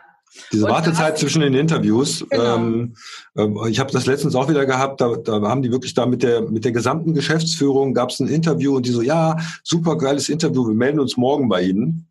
Diese 0.52 0.66
und 0.66 0.72
Wartezeit 0.72 1.18
zwischen 1.18 1.42
den 1.42 1.54
Interviews. 1.54 2.26
Genau. 2.30 2.56
Ähm, 2.56 2.96
äh, 3.36 3.70
ich 3.70 3.80
habe 3.80 3.92
das 3.92 4.06
letztens 4.06 4.36
auch 4.36 4.50
wieder 4.50 4.66
gehabt, 4.66 5.02
da, 5.02 5.16
da 5.16 5.42
haben 5.42 5.62
die 5.62 5.72
wirklich 5.72 5.94
da 5.94 6.06
mit 6.06 6.24
der 6.24 6.42
mit 6.42 6.66
der 6.66 6.72
gesamten 6.72 7.14
Geschäftsführung 7.14 7.94
gab 7.94 8.10
es 8.10 8.20
ein 8.20 8.28
Interview 8.28 8.76
und 8.76 8.86
die 8.86 8.92
so, 8.92 9.02
ja, 9.02 9.38
super 9.64 9.98
geiles 9.98 10.30
Interview, 10.30 10.68
wir 10.68 10.76
melden 10.76 11.00
uns 11.00 11.18
morgen 11.18 11.50
bei 11.50 11.64
Ihnen. 11.64 12.07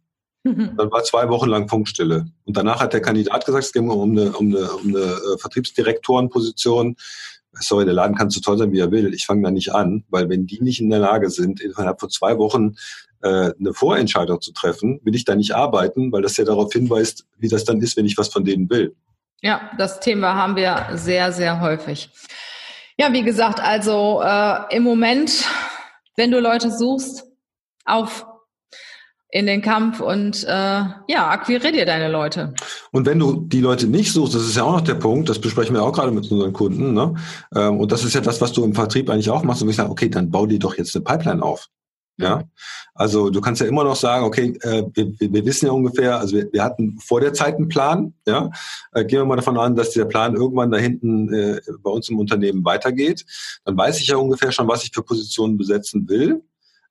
Dann 0.77 0.91
war 0.91 1.03
zwei 1.05 1.29
Wochen 1.29 1.49
lang 1.49 1.69
Funkstille. 1.69 2.27
Und 2.45 2.57
danach 2.57 2.81
hat 2.81 2.93
der 2.93 3.01
Kandidat 3.01 3.45
gesagt, 3.45 3.65
es 3.65 3.73
ging 3.73 3.89
um 3.89 4.11
eine, 4.11 4.33
um 4.33 4.55
eine, 4.55 4.71
um 4.71 4.89
eine 4.89 5.05
äh, 5.05 5.39
Vertriebsdirektorenposition. 5.39 6.97
Sorry, 7.59 7.85
der 7.85 7.95
Laden 7.95 8.17
kann 8.17 8.31
so 8.31 8.41
toll 8.41 8.59
sein, 8.59 8.73
wie 8.73 8.81
er 8.81 8.91
will. 8.91 9.15
Ich 9.15 9.27
fange 9.27 9.43
da 9.43 9.51
nicht 9.51 9.75
an, 9.75 10.05
weil 10.11 10.29
wenn 10.29 10.47
die 10.47 10.61
nicht 10.61 10.81
in 10.81 10.91
der 10.91 10.99
Lage 10.99 11.31
sind, 11.31 11.61
innerhalb 11.61 12.01
von 12.01 12.11
zwei 12.11 12.37
Wochen 12.39 12.77
äh, 13.23 13.53
eine 13.59 13.73
Vorentscheidung 13.73 14.41
zu 14.41 14.53
treffen, 14.53 15.01
will 15.05 15.15
ich 15.15 15.25
da 15.25 15.35
nicht 15.35 15.55
arbeiten, 15.55 16.13
weil 16.13 16.23
das 16.23 16.37
ja 16.37 16.45
darauf 16.45 16.73
hinweist, 16.73 17.25
wie 17.39 17.49
das 17.49 17.65
dann 17.65 17.81
ist, 17.81 17.97
wenn 17.97 18.07
ich 18.07 18.19
was 18.19 18.29
von 18.29 18.45
denen 18.45 18.69
will. 18.69 18.95
Ja, 19.43 19.71
das 19.79 20.01
Thema 20.01 20.35
haben 20.35 20.57
wir 20.57 20.89
sehr, 20.95 21.33
sehr 21.33 21.61
häufig. 21.61 22.11
Ja, 22.99 23.13
wie 23.13 23.23
gesagt, 23.23 23.61
also 23.61 24.23
äh, 24.23 24.75
im 24.75 24.83
Moment, 24.83 25.45
wenn 26.17 26.31
du 26.31 26.41
Leute 26.41 26.71
suchst, 26.71 27.25
auf 27.85 28.27
in 29.37 29.45
den 29.45 29.61
Kampf 29.61 30.01
und 30.01 30.45
äh, 30.45 30.49
ja, 30.49 31.29
akquirier 31.29 31.71
dir 31.71 31.85
deine 31.85 32.09
Leute. 32.11 32.55
Und 32.91 33.05
wenn 33.05 33.19
du 33.19 33.45
die 33.47 33.61
Leute 33.61 33.87
nicht 33.87 34.11
suchst, 34.11 34.35
das 34.35 34.43
ist 34.43 34.57
ja 34.57 34.63
auch 34.63 34.73
noch 34.73 34.81
der 34.81 34.95
Punkt, 34.95 35.29
das 35.29 35.39
besprechen 35.39 35.75
wir 35.75 35.83
auch 35.83 35.93
gerade 35.93 36.11
mit 36.11 36.31
unseren 36.31 36.55
Kunden, 36.55 36.95
ne? 36.95 37.15
Ähm, 37.55 37.79
und 37.79 37.93
das 37.93 38.03
ist 38.03 38.15
ja 38.15 38.23
das, 38.23 38.41
was 38.41 38.55
du 38.55 38.65
im 38.65 38.75
Vertrieb 38.75 39.11
eigentlich 39.11 39.29
auch 39.29 39.43
machst, 39.43 39.61
und 39.61 39.69
ich 39.69 39.77
sage, 39.77 39.91
okay, 39.91 40.09
dann 40.09 40.31
bau 40.31 40.47
dir 40.47 40.59
doch 40.59 40.79
jetzt 40.79 40.97
eine 40.97 41.05
Pipeline 41.05 41.43
auf. 41.43 41.69
Ja, 42.19 42.45
also 42.95 43.29
du 43.29 43.43
kannst 43.43 43.61
ja 43.61 43.67
immer 43.67 43.85
noch 43.85 43.95
sagen, 43.95 44.25
okay, 44.25 44.57
äh, 44.63 44.85
wir, 44.95 45.13
wir 45.19 45.45
wissen 45.45 45.67
ja 45.67 45.73
ungefähr, 45.73 46.19
also 46.19 46.35
wir, 46.35 46.51
wir 46.51 46.65
hatten 46.65 46.99
vor 46.99 47.21
der 47.21 47.35
Zeit 47.35 47.57
einen 47.57 47.69
Plan, 47.69 48.15
ja, 48.27 48.51
äh, 48.93 49.05
gehen 49.05 49.19
wir 49.19 49.27
mal 49.27 49.37
davon 49.37 49.59
an, 49.59 49.77
dass 49.77 49.91
der 49.91 50.07
Plan 50.07 50.35
irgendwann 50.35 50.71
da 50.71 50.79
hinten 50.79 51.31
äh, 51.31 51.61
bei 51.83 51.91
uns 51.91 52.09
im 52.09 52.19
Unternehmen 52.19 52.65
weitergeht, 52.65 53.27
dann 53.67 53.77
weiß 53.77 54.01
ich 54.01 54.07
ja 54.07 54.17
ungefähr 54.17 54.51
schon, 54.51 54.67
was 54.67 54.83
ich 54.83 54.93
für 54.95 55.03
Positionen 55.03 55.59
besetzen 55.59 56.09
will. 56.09 56.41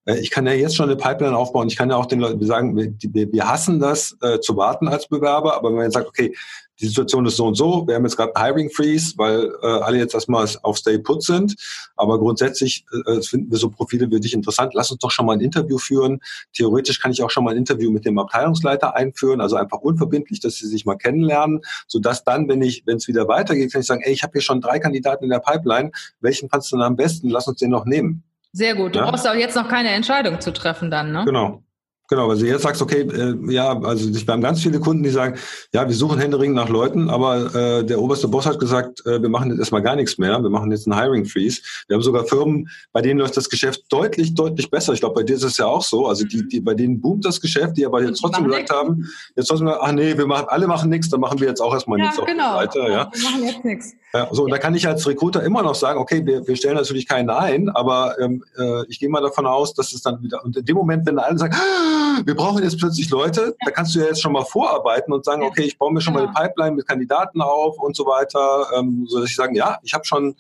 Äh, 0.06 0.20
ich 0.20 0.32
kann 0.32 0.46
ja 0.46 0.54
jetzt 0.54 0.76
schon 0.76 0.89
eine 0.89 0.96
Pipeline 0.96 1.36
aufbauen. 1.36 1.68
Ich 1.68 1.76
kann 1.76 1.89
ja 1.89 1.96
auch 1.96 2.06
den 2.06 2.20
Leuten 2.20 2.46
sagen, 2.46 2.76
wir, 2.76 3.32
wir 3.32 3.48
hassen 3.48 3.80
das 3.80 4.15
äh, 4.22 4.39
zu 4.39 4.56
warten 4.58 4.88
als 4.88 5.08
Bewerber, 5.08 5.56
aber 5.56 5.70
wenn 5.70 5.76
man 5.76 5.84
jetzt 5.86 5.94
sagt, 5.94 6.08
okay, 6.08 6.34
die 6.80 6.88
Situation 6.88 7.26
ist 7.26 7.38
so 7.38 7.46
und 7.46 7.56
so, 7.56 7.88
wir 7.88 7.96
haben 7.96 8.04
jetzt 8.04 8.18
gerade 8.18 8.36
einen 8.36 8.46
Hiring 8.46 8.70
Freeze, 8.70 9.13
weil 9.18 9.50
äh, 9.62 9.65
alle 9.65 9.98
jetzt 9.98 10.13
erstmal 10.13 10.46
auf 10.63 10.78
Stay 10.78 10.98
Put 10.98 11.24
sind, 11.24 11.56
aber 11.96 12.20
grundsätzlich 12.20 12.86
äh, 13.06 13.22
finden 13.22 13.50
wir 13.50 13.58
so 13.58 13.70
Profile 13.70 14.10
für 14.10 14.20
dich 14.20 14.34
interessant. 14.34 14.74
Lass 14.74 14.91
uns 14.91 15.00
doch 15.00 15.12
schon 15.12 15.26
mal 15.26 15.34
ein 15.34 15.39
Interview 15.39 15.78
führen. 15.78 16.20
Theoretisch 16.54 17.00
kann 17.00 17.12
ich 17.12 17.24
auch 17.24 17.30
schon 17.30 17.46
mal 17.46 17.52
ein 17.52 17.58
Interview 17.58 17.91
mit 17.91 18.06
dem 18.06 18.20
Abteilungsleiter 18.20 18.96
einführen, 18.96 19.39
also 19.39 19.56
einfach 19.56 19.80
unverbindlich, 19.80 20.41
dass 20.41 20.56
sie 20.56 20.68
sich 20.68 20.86
mal 20.86 20.96
kennenlernen, 20.96 21.62
sodass 21.88 22.24
dann, 22.26 22.50
wenn 22.50 22.62
ich, 22.62 22.84
wenn 22.86 22.98
es 22.98 23.08
wieder 23.08 23.28
weitergeht, 23.28 23.72
kann 23.72 23.82
ich 23.82 23.88
sagen, 23.88 24.02
ey, 24.04 24.12
ich 24.12 24.24
habe 24.24 24.34
hier 24.34 24.41
schon 24.41 24.60
drei 24.60 24.80
Kandidaten 24.80 25.24
in 25.24 25.30
der 25.30 25.39
Pipeline, 25.39 25.91
welchen 26.20 26.50
fandst 26.50 26.72
du 26.72 26.76
denn 26.76 26.84
am 26.84 26.98
besten? 26.98 27.30
Lass 27.30 27.48
uns 27.48 27.60
den 27.60 27.72
noch 27.72 27.86
nehmen. 27.86 28.24
Sehr 28.56 28.74
gut. 28.74 28.96
Du 28.96 29.00
ja? 29.00 29.10
brauchst 29.10 29.28
auch 29.28 29.36
jetzt 29.36 29.56
noch 29.58 29.68
keine 29.68 29.89
Entscheidung 29.89 30.39
zu 30.39 30.54
treffen 30.54 30.89
dann, 30.89 31.12
ne? 31.12 31.24
Genau. 31.26 31.62
Genau, 32.08 32.30
also 32.30 32.46
jetzt 32.46 32.62
sagst 32.62 32.84
okay, 32.84 33.02
äh, 33.02 33.52
ja, 33.52 33.80
also 33.82 34.13
wir 34.13 34.34
haben 34.34 34.41
ganz 34.41 34.62
viele 34.62 34.80
Kunden, 34.80 35.02
die 35.02 35.10
sagen, 35.10 35.39
ja, 35.74 35.88
wir 35.88 35.96
suchen 35.96 36.20
händeringend 36.20 36.56
nach 36.56 36.70
Leuten, 36.70 37.10
aber 37.10 37.56
äh, 37.56 37.84
der 37.84 38.00
oberste 38.00 38.28
Boss 38.28 38.46
hat 38.46 38.60
gesagt, 38.60 39.04
äh, 39.08 39.20
wir 39.22 39.30
machen 39.30 39.50
jetzt 39.50 39.60
erstmal 39.60 39.82
gar 39.82 39.96
nichts 39.96 40.20
mehr, 40.20 40.39
wir 40.39 40.50
machen 40.52 40.72
jetzt 40.72 40.88
einen 40.88 41.00
Hiring 41.00 41.26
Freeze. 41.26 41.62
Wir 41.88 41.96
haben 41.96 42.04
sogar 42.04 42.26
Firmen, 42.26 42.70
bei 42.94 43.02
denen 43.02 43.20
läuft 43.20 43.36
das 43.38 43.50
Geschäft 43.50 43.86
deutlich, 43.89 44.36
deutlich 44.36 44.70
besser. 44.70 44.94
Ich 44.94 45.00
glaube, 45.00 45.15
bei 45.15 45.24
dir 45.24 45.36
ist 45.36 45.44
es 45.44 45.58
ja 45.58 45.65
auch 45.65 45.82
so. 45.82 46.06
Also 46.06 46.26
die, 46.26 46.48
die, 46.48 46.62
bei 46.62 46.76
denen 46.76 47.02
boomt 47.02 47.26
das 47.26 47.41
Geschäft, 47.41 47.76
die 47.78 47.86
aber 47.88 48.04
jetzt 48.04 48.20
trotzdem 48.20 48.46
gesagt 48.46 48.70
haben, 48.70 49.10
jetzt 49.36 49.48
trotzdem 49.48 49.65
gesagt, 49.65 49.84
ach 49.84 49.91
nee, 49.91 50.15
wir 50.15 50.28
machen, 50.28 50.46
alle 50.50 50.68
machen 50.68 50.91
nichts, 50.91 51.10
dann 51.10 51.22
machen 51.22 51.39
wir 51.39 51.48
jetzt 51.48 51.62
auch 51.62 51.74
erstmal 51.74 51.98
ja, 51.98 52.06
nichts 52.06 52.24
genau. 52.24 52.54
auf 52.54 52.62
Seite. 52.62 52.80
Ja, 52.82 53.10
wir 53.12 53.24
machen 53.24 53.44
jetzt 53.44 53.65
nichts. 53.65 53.94
Ja, 54.13 54.30
so, 54.32 54.44
und 54.44 54.52
da 54.52 54.60
kann 54.60 54.76
ich 54.76 54.88
als 54.88 55.08
Recruiter 55.08 55.44
immer 55.44 55.63
noch 55.63 55.76
sagen, 55.76 56.00
okay, 56.00 56.24
wir, 56.24 56.48
wir 56.48 56.56
stellen 56.56 56.76
natürlich 56.76 57.08
keinen 57.08 57.32
ein, 57.32 57.70
aber 57.70 58.15
ähm, 58.20 58.44
äh, 58.58 58.86
ich 58.88 59.00
gehe 59.00 59.10
mal 59.10 59.22
davon 59.22 59.48
aus, 59.48 59.74
dass 59.74 59.91
es 59.91 60.04
dann 60.04 60.22
wieder, 60.22 60.46
und 60.46 60.56
in 60.56 60.65
dem 60.65 60.78
Moment, 60.78 61.06
wenn 61.08 61.18
alle 61.18 61.38
sagen, 61.38 61.56
ah, 61.56 61.94
wir 62.23 62.36
brauchen 62.36 62.63
jetzt 62.63 62.79
plötzlich 62.79 63.10
Leute, 63.10 63.55
da 63.65 63.71
kannst 63.71 63.95
du 63.95 63.99
ja 63.99 64.05
jetzt 64.05 64.21
schon 64.21 64.34
mal 64.34 64.45
vorarbeiten 64.45 65.13
und 65.13 65.25
sagen, 65.25 65.43
okay, 65.43 65.63
ich 65.63 65.77
baue 65.77 65.93
mir 65.93 66.01
schon 66.01 66.13
mal 66.13 66.23
eine 66.23 66.34
Pipeline 66.34 66.75
mit 66.75 66.88
Kandidaten 66.88 67.41
auf 67.41 67.79
und 67.79 67.95
so 67.95 68.05
weiter, 68.05 68.67
ähm, 68.77 69.05
so 69.08 69.19
dass 69.19 69.29
ich 69.29 69.36
sagen, 69.36 69.55
ja, 69.55 69.77
ich 69.84 69.93
habe 69.93 70.05
schon 70.05 70.36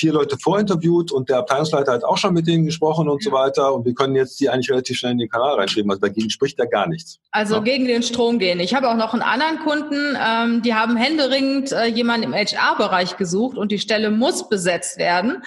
vier 0.00 0.14
Leute 0.14 0.38
vorinterviewt 0.38 1.12
und 1.12 1.28
der 1.28 1.38
Abteilungsleiter 1.38 1.92
hat 1.92 2.04
auch 2.04 2.16
schon 2.16 2.32
mit 2.32 2.46
denen 2.46 2.64
gesprochen 2.64 3.08
und 3.08 3.22
so 3.22 3.32
weiter. 3.32 3.74
Und 3.74 3.84
wir 3.84 3.92
können 3.92 4.16
jetzt 4.16 4.40
die 4.40 4.48
eigentlich 4.48 4.70
relativ 4.70 4.96
schnell 4.96 5.12
in 5.12 5.18
den 5.18 5.28
Kanal 5.28 5.56
reinschreiben. 5.56 5.90
Also 5.90 6.00
dagegen 6.00 6.30
spricht 6.30 6.58
ja 6.58 6.64
gar 6.64 6.88
nichts. 6.88 7.18
Also 7.30 7.56
ja. 7.56 7.60
gegen 7.60 7.84
den 7.86 8.02
Strom 8.02 8.38
gehen. 8.38 8.60
Ich 8.60 8.74
habe 8.74 8.88
auch 8.88 8.96
noch 8.96 9.12
einen 9.12 9.22
anderen 9.22 9.58
Kunden, 9.58 10.16
ähm, 10.18 10.62
die 10.62 10.74
haben 10.74 10.96
händeringend 10.96 11.72
äh, 11.72 11.84
jemanden 11.86 12.32
im 12.32 12.34
HR-Bereich 12.34 13.18
gesucht 13.18 13.58
und 13.58 13.70
die 13.72 13.78
Stelle 13.78 14.10
muss 14.10 14.48
besetzt 14.48 14.98
werden. 14.98 15.42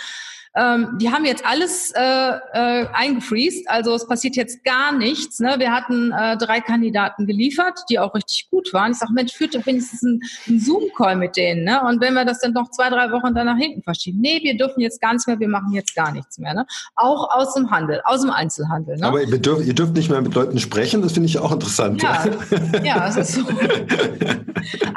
Ähm, 0.55 0.97
die 1.01 1.11
haben 1.11 1.25
jetzt 1.25 1.45
alles 1.45 1.91
äh, 1.95 1.99
äh, 2.01 2.85
eingefriest, 2.93 3.67
also 3.69 3.95
es 3.95 4.07
passiert 4.07 4.35
jetzt 4.35 4.63
gar 4.63 4.91
nichts. 4.91 5.39
Ne? 5.39 5.55
Wir 5.57 5.71
hatten 5.71 6.11
äh, 6.11 6.37
drei 6.37 6.61
Kandidaten 6.61 7.25
geliefert, 7.25 7.79
die 7.89 7.97
auch 7.97 8.13
richtig 8.13 8.49
gut 8.51 8.71
waren. 8.71 8.91
Ich 8.91 8.99
sage, 8.99 9.13
Mensch, 9.13 9.33
führt 9.33 9.55
doch 9.55 9.65
wenigstens 9.65 10.03
einen, 10.03 10.21
einen 10.47 10.59
Zoom-Call 10.59 11.15
mit 11.15 11.37
denen. 11.37 11.63
Ne? 11.63 11.81
Und 11.81 12.01
wenn 12.01 12.13
wir 12.13 12.23
das 12.23 12.39
dann 12.39 12.53
noch 12.53 12.69
zwei, 12.69 12.89
drei 12.89 13.11
Wochen 13.11 13.33
dann 13.33 13.47
nach 13.47 13.57
hinten 13.57 13.81
verschieben, 13.81 14.19
nee, 14.21 14.39
wir 14.43 14.55
dürfen 14.55 14.79
jetzt 14.81 15.01
gar 15.01 15.13
nichts 15.13 15.25
mehr, 15.25 15.39
wir 15.39 15.49
machen 15.49 15.73
jetzt 15.73 15.95
gar 15.95 16.11
nichts 16.11 16.37
mehr. 16.37 16.53
Ne? 16.53 16.65
Auch 16.95 17.35
aus 17.35 17.55
dem 17.55 17.71
Handel, 17.71 18.01
aus 18.05 18.21
dem 18.21 18.29
Einzelhandel. 18.29 18.97
Ne? 18.97 19.07
Aber 19.07 19.23
ihr 19.23 19.39
dürft, 19.39 19.65
ihr 19.65 19.73
dürft 19.73 19.93
nicht 19.93 20.11
mehr 20.11 20.21
mit 20.21 20.35
Leuten 20.35 20.59
sprechen, 20.59 21.01
das 21.01 21.13
finde 21.13 21.29
ich 21.29 21.39
auch 21.39 21.51
interessant. 21.51 22.03
Ja, 22.03 22.25
ja, 22.83 23.07
es 23.07 23.17
ist 23.17 23.33
so. 23.33 23.41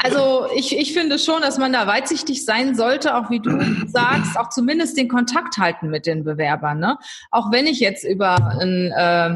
Also 0.02 0.46
ich, 0.54 0.76
ich 0.76 0.92
finde 0.92 1.18
schon, 1.18 1.42
dass 1.42 1.58
man 1.58 1.72
da 1.72 1.86
weitsichtig 1.86 2.44
sein 2.44 2.74
sollte, 2.74 3.16
auch 3.16 3.30
wie 3.30 3.40
du 3.40 3.50
sagst, 3.88 4.38
auch 4.38 4.50
zumindest 4.50 4.96
den 4.96 5.08
Kontakt 5.08 5.45
halten 5.56 5.88
mit 5.88 6.06
den 6.06 6.24
Bewerbern. 6.24 6.78
Ne? 6.78 6.98
Auch 7.30 7.52
wenn 7.52 7.66
ich 7.66 7.80
jetzt 7.80 8.04
über 8.04 8.36
ein, 8.60 8.92
äh, 8.92 9.30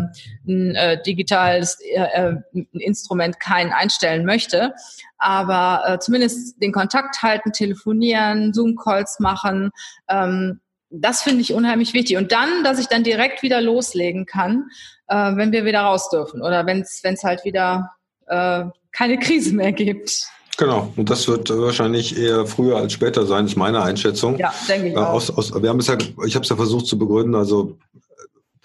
ein 0.49 0.75
äh, 0.75 1.03
digitales 1.03 1.79
äh, 1.81 2.01
äh, 2.03 2.37
Instrument 2.73 3.41
keinen 3.41 3.73
einstellen 3.73 4.25
möchte, 4.25 4.75
aber 5.19 5.83
äh, 5.87 5.99
zumindest 5.99 6.61
den 6.63 6.73
Kontakt 6.73 7.23
halten, 7.23 7.53
telefonieren, 7.53 8.53
Zoom-Calls 8.53 9.21
machen, 9.21 9.71
ähm, 10.09 10.61
das 10.91 11.23
finde 11.23 11.43
ich 11.43 11.55
unheimlich 11.55 11.95
wichtig. 11.95 12.17
Und 12.17 12.33
dann, 12.33 12.65
dass 12.65 12.79
ich 12.79 12.89
dann 12.89 13.05
direkt 13.05 13.43
wieder 13.43 13.61
loslegen 13.61 14.27
kann, 14.27 14.69
äh, 15.07 15.37
wenn 15.37 15.53
wir 15.53 15.65
wieder 15.65 15.83
raus 15.83 16.11
dürfen 16.11 16.43
oder 16.43 16.67
wenn 16.67 16.81
es 16.81 17.23
halt 17.23 17.45
wieder 17.45 17.93
äh, 18.27 18.65
keine 18.93 19.19
Krise 19.19 19.55
mehr 19.55 19.73
gibt. 19.73 20.27
Genau, 20.61 20.93
und 20.95 21.09
das 21.09 21.27
wird 21.27 21.49
wahrscheinlich 21.49 22.19
eher 22.19 22.45
früher 22.45 22.77
als 22.77 22.93
später 22.93 23.25
sein, 23.25 23.47
ist 23.47 23.57
meine 23.57 23.81
Einschätzung. 23.81 24.37
Ja, 24.37 24.53
denke 24.69 24.89
ich 24.89 24.95
äh, 24.95 24.99
auch. 24.99 25.15
Aus, 25.15 25.31
aus, 25.31 25.55
wir 25.55 25.71
haben 25.71 25.81
es 25.81 25.87
ja, 25.87 25.97
ich 26.27 26.35
habe 26.35 26.43
es 26.43 26.51
ja 26.51 26.57
versucht 26.57 26.85
zu 26.85 26.99
begründen, 26.99 27.35
also 27.35 27.79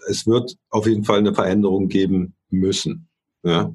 es 0.09 0.27
wird 0.27 0.57
auf 0.71 0.87
jeden 0.87 1.05
Fall 1.05 1.19
eine 1.19 1.33
Veränderung 1.33 1.87
geben 1.87 2.35
müssen. 2.49 3.07
Ja. 3.43 3.73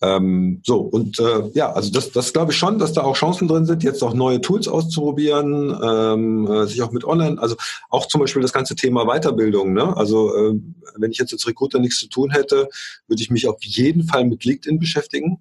Ähm, 0.00 0.62
so, 0.64 0.80
und 0.80 1.18
äh, 1.20 1.50
ja, 1.52 1.70
also 1.72 1.90
das, 1.90 2.10
das 2.12 2.32
glaube 2.32 2.52
ich 2.52 2.58
schon, 2.58 2.78
dass 2.78 2.94
da 2.94 3.02
auch 3.02 3.16
Chancen 3.16 3.48
drin 3.48 3.66
sind, 3.66 3.82
jetzt 3.82 4.02
auch 4.02 4.14
neue 4.14 4.40
Tools 4.40 4.66
auszuprobieren, 4.66 5.78
ähm, 5.82 6.46
äh, 6.50 6.66
sich 6.66 6.80
auch 6.80 6.92
mit 6.92 7.04
Online, 7.04 7.38
also 7.38 7.56
auch 7.90 8.06
zum 8.06 8.22
Beispiel 8.22 8.40
das 8.40 8.54
ganze 8.54 8.76
Thema 8.76 9.04
Weiterbildung. 9.04 9.74
Ne? 9.74 9.94
Also 9.94 10.34
äh, 10.34 10.58
wenn 10.96 11.10
ich 11.10 11.18
jetzt 11.18 11.34
als 11.34 11.46
Recruiter 11.46 11.80
nichts 11.80 11.98
zu 11.98 12.08
tun 12.08 12.30
hätte, 12.30 12.70
würde 13.08 13.22
ich 13.22 13.30
mich 13.30 13.46
auf 13.46 13.62
jeden 13.62 14.04
Fall 14.04 14.24
mit 14.24 14.42
LinkedIn 14.42 14.78
beschäftigen. 14.78 15.38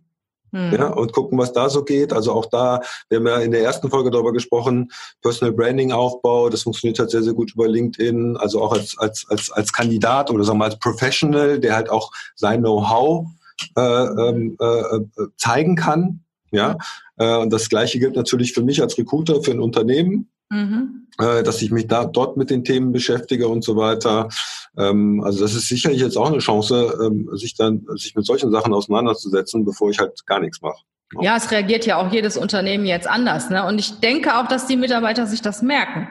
Hm. 0.52 0.74
Ja, 0.74 0.88
und 0.88 1.14
gucken, 1.14 1.38
was 1.38 1.54
da 1.54 1.70
so 1.70 1.84
geht. 1.84 2.12
Also 2.14 2.34
auch 2.34 2.46
da, 2.46 2.82
wir 3.10 3.20
haben 3.20 3.28
ja 3.28 3.38
in 3.38 3.52
der 3.52 3.64
ersten 3.64 3.90
Folge 3.90 4.12
darüber 4.12 4.34
gesprochen, 4.34 4.92
Personal 5.22 5.54
Branding 5.54 5.92
Aufbau, 5.92 6.50
das 6.50 6.64
funktioniert 6.64 7.00
halt 7.00 7.10
sehr, 7.10 7.24
sehr 7.24 7.34
gut 7.34 7.54
über 7.54 7.68
LinkedIn, 7.68 8.38
also 8.38 8.62
auch 8.62 8.74
als, 8.74 8.98
als, 8.98 9.26
als, 9.30 9.52
als 9.52 9.72
Kandidat 9.72 10.30
oder 10.30 10.44
sagen 10.44 10.58
wir 10.58 10.66
mal 10.66 10.72
als 10.72 10.80
Professional, 10.80 11.60
der 11.60 11.76
halt 11.76 11.90
auch 11.90 12.12
sein 12.36 12.62
Know-how 12.62 13.28
äh, 13.76 13.82
ähm, 13.82 14.58
äh, 14.60 14.66
äh, 14.66 15.06
zeigen 15.38 15.76
kann. 15.76 16.22
Ja, 16.52 16.78
äh, 17.16 17.38
und 17.38 17.52
das 17.54 17.70
Gleiche 17.70 17.98
gilt 17.98 18.18
natürlich 18.18 18.52
für 18.52 18.62
mich 18.62 18.82
als 18.82 18.98
Recruiter, 18.98 19.42
für 19.42 19.52
ein 19.52 19.62
Unternehmen. 19.62 20.30
Mhm. 20.50 21.01
Äh, 21.20 21.44
dass 21.44 21.62
ich 21.62 21.72
mich 21.72 21.88
da 21.88 22.06
dort 22.06 22.38
mit 22.38 22.50
den 22.50 22.64
Themen 22.64 22.92
beschäftige 22.92 23.48
und 23.48 23.64
so 23.64 23.76
weiter. 23.76 24.30
Ähm, 24.78 25.22
also 25.24 25.42
das 25.42 25.54
ist 25.54 25.68
sicherlich 25.68 26.00
jetzt 26.00 26.18
auch 26.18 26.30
eine 26.32 26.40
Chance, 26.40 26.98
ähm, 27.06 27.30
sich 27.34 27.56
dann 27.56 27.86
sich 27.96 28.16
mit 28.16 28.26
solchen 28.26 28.52
Sachen 28.52 28.74
auseinanderzusetzen, 28.74 29.66
bevor 29.66 29.90
ich 29.90 30.00
halt 30.00 30.26
gar 30.26 30.40
nichts 30.40 30.62
mache. 30.62 30.82
Ja, 31.20 31.36
es 31.36 31.52
reagiert 31.52 31.86
ja 31.86 31.98
auch 31.98 32.12
jedes 32.12 32.38
Unternehmen 32.38 32.86
jetzt 32.86 33.08
anders. 33.08 33.50
Ne? 33.50 33.66
Und 33.66 33.80
ich 33.80 34.00
denke 34.00 34.38
auch, 34.38 34.48
dass 34.48 34.68
die 34.68 34.78
Mitarbeiter 34.78 35.28
sich 35.28 35.42
das 35.42 35.62
merken. 35.62 36.08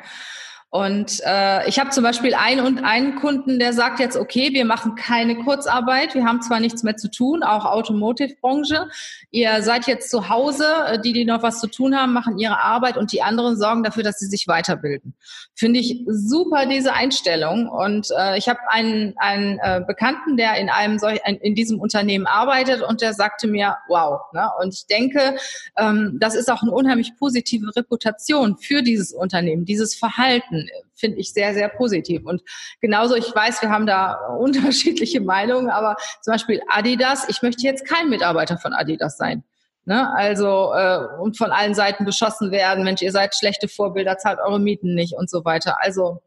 Und 0.70 1.20
äh, 1.26 1.68
ich 1.68 1.80
habe 1.80 1.90
zum 1.90 2.04
Beispiel 2.04 2.32
einen 2.32 2.64
und 2.64 2.84
einen 2.84 3.16
Kunden, 3.16 3.58
der 3.58 3.72
sagt 3.72 3.98
jetzt, 3.98 4.16
okay, 4.16 4.52
wir 4.52 4.64
machen 4.64 4.94
keine 4.94 5.36
Kurzarbeit, 5.36 6.14
wir 6.14 6.24
haben 6.24 6.42
zwar 6.42 6.60
nichts 6.60 6.84
mehr 6.84 6.96
zu 6.96 7.10
tun, 7.10 7.42
auch 7.42 7.64
Automotive-Branche. 7.64 8.88
Ihr 9.32 9.62
seid 9.62 9.88
jetzt 9.88 10.10
zu 10.10 10.28
Hause, 10.28 10.66
äh, 10.86 11.00
die, 11.00 11.12
die 11.12 11.24
noch 11.24 11.42
was 11.42 11.58
zu 11.60 11.66
tun 11.66 11.96
haben, 11.96 12.12
machen 12.12 12.38
ihre 12.38 12.60
Arbeit 12.60 12.96
und 12.96 13.10
die 13.10 13.20
anderen 13.20 13.56
sorgen 13.56 13.82
dafür, 13.82 14.04
dass 14.04 14.20
sie 14.20 14.26
sich 14.26 14.46
weiterbilden. 14.46 15.14
Finde 15.56 15.80
ich 15.80 16.04
super 16.06 16.66
diese 16.66 16.92
Einstellung. 16.92 17.68
Und 17.68 18.08
äh, 18.16 18.38
ich 18.38 18.48
habe 18.48 18.60
einen, 18.68 19.14
einen 19.16 19.58
äh, 19.58 19.82
Bekannten, 19.84 20.36
der 20.36 20.54
in 20.54 20.70
einem 20.70 21.00
solch, 21.00 21.18
in 21.24 21.56
diesem 21.56 21.80
Unternehmen 21.80 22.28
arbeitet 22.28 22.82
und 22.82 23.00
der 23.00 23.12
sagte 23.12 23.48
mir, 23.48 23.76
wow. 23.88 24.20
Ne? 24.32 24.48
Und 24.60 24.72
ich 24.72 24.86
denke, 24.86 25.36
ähm, 25.76 26.16
das 26.20 26.36
ist 26.36 26.48
auch 26.48 26.62
eine 26.62 26.70
unheimlich 26.70 27.16
positive 27.18 27.74
Reputation 27.74 28.56
für 28.56 28.82
dieses 28.82 29.12
Unternehmen, 29.12 29.64
dieses 29.64 29.96
Verhalten 29.96 30.59
finde 30.94 31.18
ich 31.18 31.32
sehr, 31.32 31.54
sehr 31.54 31.68
positiv. 31.68 32.24
Und 32.24 32.42
genauso, 32.80 33.14
ich 33.14 33.34
weiß, 33.34 33.62
wir 33.62 33.70
haben 33.70 33.86
da 33.86 34.14
unterschiedliche 34.38 35.20
Meinungen, 35.20 35.70
aber 35.70 35.96
zum 36.22 36.32
Beispiel 36.32 36.60
Adidas, 36.68 37.28
ich 37.28 37.42
möchte 37.42 37.62
jetzt 37.62 37.86
kein 37.86 38.08
Mitarbeiter 38.08 38.58
von 38.58 38.72
Adidas 38.72 39.16
sein. 39.16 39.44
Ne? 39.86 40.12
Also 40.14 40.72
äh, 40.74 41.00
und 41.20 41.38
von 41.38 41.50
allen 41.50 41.74
Seiten 41.74 42.04
beschossen 42.04 42.50
werden, 42.50 42.84
Mensch, 42.84 43.02
ihr 43.02 43.12
seid 43.12 43.34
schlechte 43.34 43.66
Vorbilder, 43.66 44.18
zahlt 44.18 44.38
eure 44.38 44.60
Mieten 44.60 44.94
nicht 44.94 45.14
und 45.14 45.30
so 45.30 45.44
weiter. 45.44 45.78
Also 45.80 46.20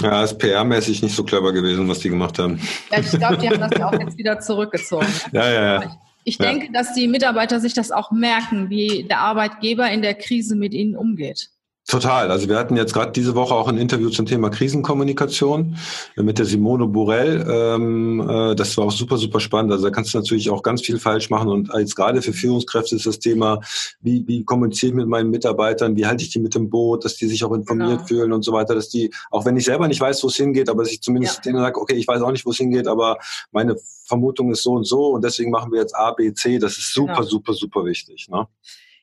ja, 0.00 0.24
ist 0.24 0.40
PR-mäßig 0.40 1.02
nicht 1.02 1.14
so 1.14 1.24
clever 1.24 1.52
gewesen, 1.52 1.88
was 1.88 2.00
die 2.00 2.08
gemacht 2.08 2.38
haben. 2.38 2.60
Ja, 2.90 2.98
ich 2.98 3.10
glaube, 3.10 3.38
die 3.38 3.48
haben 3.48 3.60
das 3.60 3.70
ja 3.78 3.88
auch 3.88 3.98
jetzt 3.98 4.18
wieder 4.18 4.40
zurückgezogen. 4.40 5.06
Ja, 5.32 5.48
ja, 5.48 5.62
ja. 5.62 5.82
Ich, 6.24 6.34
ich 6.34 6.38
denke, 6.38 6.72
dass 6.72 6.92
die 6.94 7.06
Mitarbeiter 7.06 7.60
sich 7.60 7.72
das 7.72 7.92
auch 7.92 8.10
merken, 8.10 8.68
wie 8.68 9.04
der 9.08 9.20
Arbeitgeber 9.20 9.88
in 9.90 10.02
der 10.02 10.14
Krise 10.14 10.56
mit 10.56 10.74
ihnen 10.74 10.96
umgeht. 10.96 11.50
Total. 11.88 12.32
Also 12.32 12.48
wir 12.48 12.58
hatten 12.58 12.76
jetzt 12.76 12.92
gerade 12.92 13.12
diese 13.12 13.36
Woche 13.36 13.54
auch 13.54 13.68
ein 13.68 13.78
Interview 13.78 14.10
zum 14.10 14.26
Thema 14.26 14.50
Krisenkommunikation 14.50 15.76
mit 16.16 16.36
der 16.36 16.44
Simone 16.44 16.88
Borell. 16.88 17.46
Ähm, 17.48 18.28
äh, 18.28 18.56
das 18.56 18.76
war 18.76 18.86
auch 18.86 18.90
super, 18.90 19.18
super 19.18 19.38
spannend. 19.38 19.70
Also 19.70 19.84
da 19.84 19.90
kannst 19.90 20.12
du 20.12 20.18
natürlich 20.18 20.50
auch 20.50 20.64
ganz 20.64 20.82
viel 20.82 20.98
falsch 20.98 21.30
machen. 21.30 21.48
Und 21.48 21.70
jetzt 21.78 21.94
gerade 21.94 22.22
für 22.22 22.32
Führungskräfte 22.32 22.96
ist 22.96 23.06
das 23.06 23.20
Thema, 23.20 23.60
wie, 24.00 24.26
wie 24.26 24.44
kommuniziere 24.44 24.90
ich 24.90 24.96
mit 24.96 25.06
meinen 25.06 25.30
Mitarbeitern, 25.30 25.94
wie 25.94 26.06
halte 26.06 26.24
ich 26.24 26.30
die 26.30 26.40
mit 26.40 26.56
dem 26.56 26.70
Boot, 26.70 27.04
dass 27.04 27.18
die 27.18 27.28
sich 27.28 27.44
auch 27.44 27.52
informiert 27.52 27.98
genau. 27.98 28.06
fühlen 28.06 28.32
und 28.32 28.42
so 28.42 28.52
weiter, 28.52 28.74
dass 28.74 28.88
die, 28.88 29.12
auch 29.30 29.44
wenn 29.44 29.56
ich 29.56 29.64
selber 29.64 29.86
nicht 29.86 30.00
weiß, 30.00 30.24
wo 30.24 30.26
es 30.26 30.36
hingeht, 30.36 30.68
aber 30.68 30.82
dass 30.82 30.90
ich 30.90 31.02
zumindest 31.02 31.36
ja. 31.36 31.42
denen 31.42 31.60
sage, 31.60 31.80
okay, 31.80 31.94
ich 31.94 32.08
weiß 32.08 32.20
auch 32.20 32.32
nicht, 32.32 32.44
wo 32.44 32.50
es 32.50 32.56
hingeht, 32.56 32.88
aber 32.88 33.18
meine 33.52 33.76
Vermutung 34.06 34.50
ist 34.50 34.64
so 34.64 34.72
und 34.72 34.88
so 34.88 35.10
und 35.10 35.22
deswegen 35.22 35.52
machen 35.52 35.70
wir 35.70 35.82
jetzt 35.82 35.94
A, 35.94 36.10
B, 36.10 36.34
C. 36.34 36.58
Das 36.58 36.78
ist 36.78 36.92
super, 36.92 37.14
genau. 37.14 37.28
super, 37.28 37.52
super 37.52 37.84
wichtig. 37.84 38.26
Ne? 38.28 38.48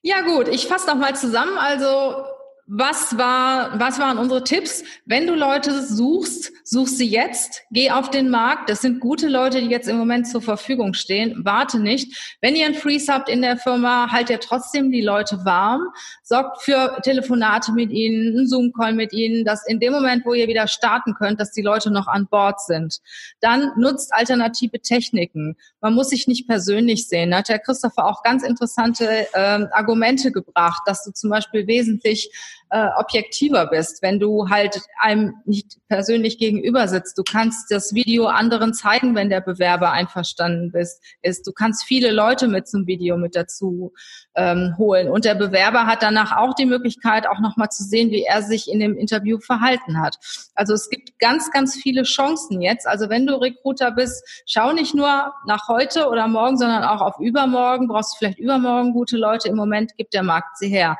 Ja 0.01 0.19
gut, 0.19 0.49
ich 0.49 0.67
fasse 0.67 0.87
noch 0.87 0.97
mal 0.97 1.15
zusammen. 1.15 1.57
Also 1.57 2.25
was 2.65 3.17
war, 3.17 3.77
was 3.77 3.99
waren 3.99 4.17
unsere 4.17 4.43
Tipps? 4.43 4.83
Wenn 5.05 5.27
du 5.27 5.35
Leute 5.35 5.85
suchst, 5.85 6.51
such 6.63 6.87
sie 6.87 7.09
jetzt, 7.09 7.61
geh 7.71 7.91
auf 7.91 8.09
den 8.09 8.29
Markt. 8.29 8.69
Das 8.69 8.81
sind 8.81 9.01
gute 9.01 9.27
Leute, 9.27 9.59
die 9.59 9.67
jetzt 9.67 9.89
im 9.89 9.97
Moment 9.97 10.27
zur 10.27 10.41
Verfügung 10.41 10.93
stehen. 10.93 11.41
Warte 11.43 11.77
nicht. 11.79 12.37
Wenn 12.39 12.55
ihr 12.55 12.65
ein 12.65 12.73
Freeze 12.73 13.11
habt 13.11 13.27
in 13.27 13.41
der 13.41 13.57
Firma, 13.57 14.11
halt 14.11 14.29
ihr 14.29 14.39
trotzdem 14.39 14.91
die 14.91 15.01
Leute 15.01 15.43
warm. 15.43 15.81
Sorgt 16.23 16.61
für 16.61 16.99
Telefonate 17.03 17.73
mit 17.73 17.91
ihnen, 17.91 18.37
einen 18.37 18.47
Zoom-Call 18.47 18.93
mit 18.93 19.11
ihnen, 19.11 19.43
dass 19.43 19.67
in 19.67 19.81
dem 19.81 19.91
Moment, 19.91 20.25
wo 20.25 20.33
ihr 20.33 20.47
wieder 20.47 20.67
starten 20.67 21.15
könnt, 21.15 21.41
dass 21.41 21.51
die 21.51 21.61
Leute 21.61 21.91
noch 21.91 22.07
an 22.07 22.27
Bord 22.27 22.61
sind. 22.61 22.99
Dann 23.41 23.71
nutzt 23.75 24.13
alternative 24.13 24.79
Techniken. 24.79 25.57
Man 25.81 25.93
muss 25.93 26.09
sich 26.09 26.27
nicht 26.27 26.47
persönlich 26.47 27.09
sehen. 27.09 27.31
Da 27.31 27.39
hat 27.39 27.49
der 27.49 27.59
Christopher 27.59 28.05
auch 28.05 28.23
ganz 28.23 28.41
interessante 28.41 29.27
äh, 29.33 29.65
Argumente 29.71 30.31
gebracht, 30.31 30.83
dass 30.85 31.03
du 31.03 31.11
zum 31.11 31.29
Beispiel 31.29 31.67
wesentlich 31.67 32.31
äh, 32.73 32.89
objektiver 32.97 33.67
bist, 33.67 34.01
wenn 34.01 34.19
du 34.19 34.49
halt 34.49 34.81
einem 34.97 35.35
nicht 35.45 35.77
persönlich 35.89 36.39
gegenüber 36.39 36.87
sitzt. 36.87 37.15
Du 37.19 37.23
kannst 37.23 37.69
das 37.69 37.93
Video 37.93 38.25
anderen 38.25 38.73
zeigen, 38.73 39.13
wenn 39.13 39.29
der 39.29 39.41
Bewerber 39.41 39.91
einverstanden 39.91 40.71
bist, 40.71 40.99
ist. 41.21 41.45
Du 41.45 41.51
kannst 41.51 41.83
viele 41.83 42.11
Leute 42.11 42.47
mit 42.47 42.67
zum 42.67 42.87
Video 42.87 43.15
mit 43.15 43.35
dazu 43.35 43.93
ähm, 44.33 44.73
holen. 44.79 45.07
Und 45.07 45.23
der 45.23 45.35
Bewerber 45.35 45.85
hat 45.85 46.01
danach 46.01 46.35
auch 46.35 46.55
die 46.55 46.65
Möglichkeit, 46.65 47.27
auch 47.27 47.39
nochmal 47.39 47.69
zu 47.69 47.83
sehen, 47.83 48.09
wie 48.09 48.23
er 48.23 48.41
sich 48.41 48.67
in 48.67 48.79
dem 48.79 48.97
Interview 48.97 49.37
verhalten 49.37 50.01
hat. 50.01 50.17
Also 50.55 50.73
es 50.73 50.89
gibt 50.89 51.19
ganz, 51.19 51.51
ganz 51.51 51.75
viele 51.75 52.01
Chancen 52.01 52.59
jetzt. 52.59 52.87
Also 52.87 53.07
wenn 53.07 53.27
du 53.27 53.35
Recruiter 53.35 53.91
bist, 53.91 54.43
schau 54.47 54.73
nicht 54.73 54.95
nur 54.95 55.31
nach 55.45 55.67
heute 55.67 56.07
oder 56.07 56.27
morgen, 56.27 56.57
sondern 56.57 56.83
auch 56.83 57.01
auf 57.01 57.19
übermorgen. 57.19 57.87
Brauchst 57.87 58.15
du 58.15 58.17
vielleicht 58.17 58.39
übermorgen 58.39 58.93
gute 58.93 59.17
Leute. 59.17 59.47
Im 59.47 59.57
Moment 59.57 59.95
gibt 59.95 60.15
der 60.15 60.23
Markt 60.23 60.57
sie 60.57 60.69
her. 60.69 60.97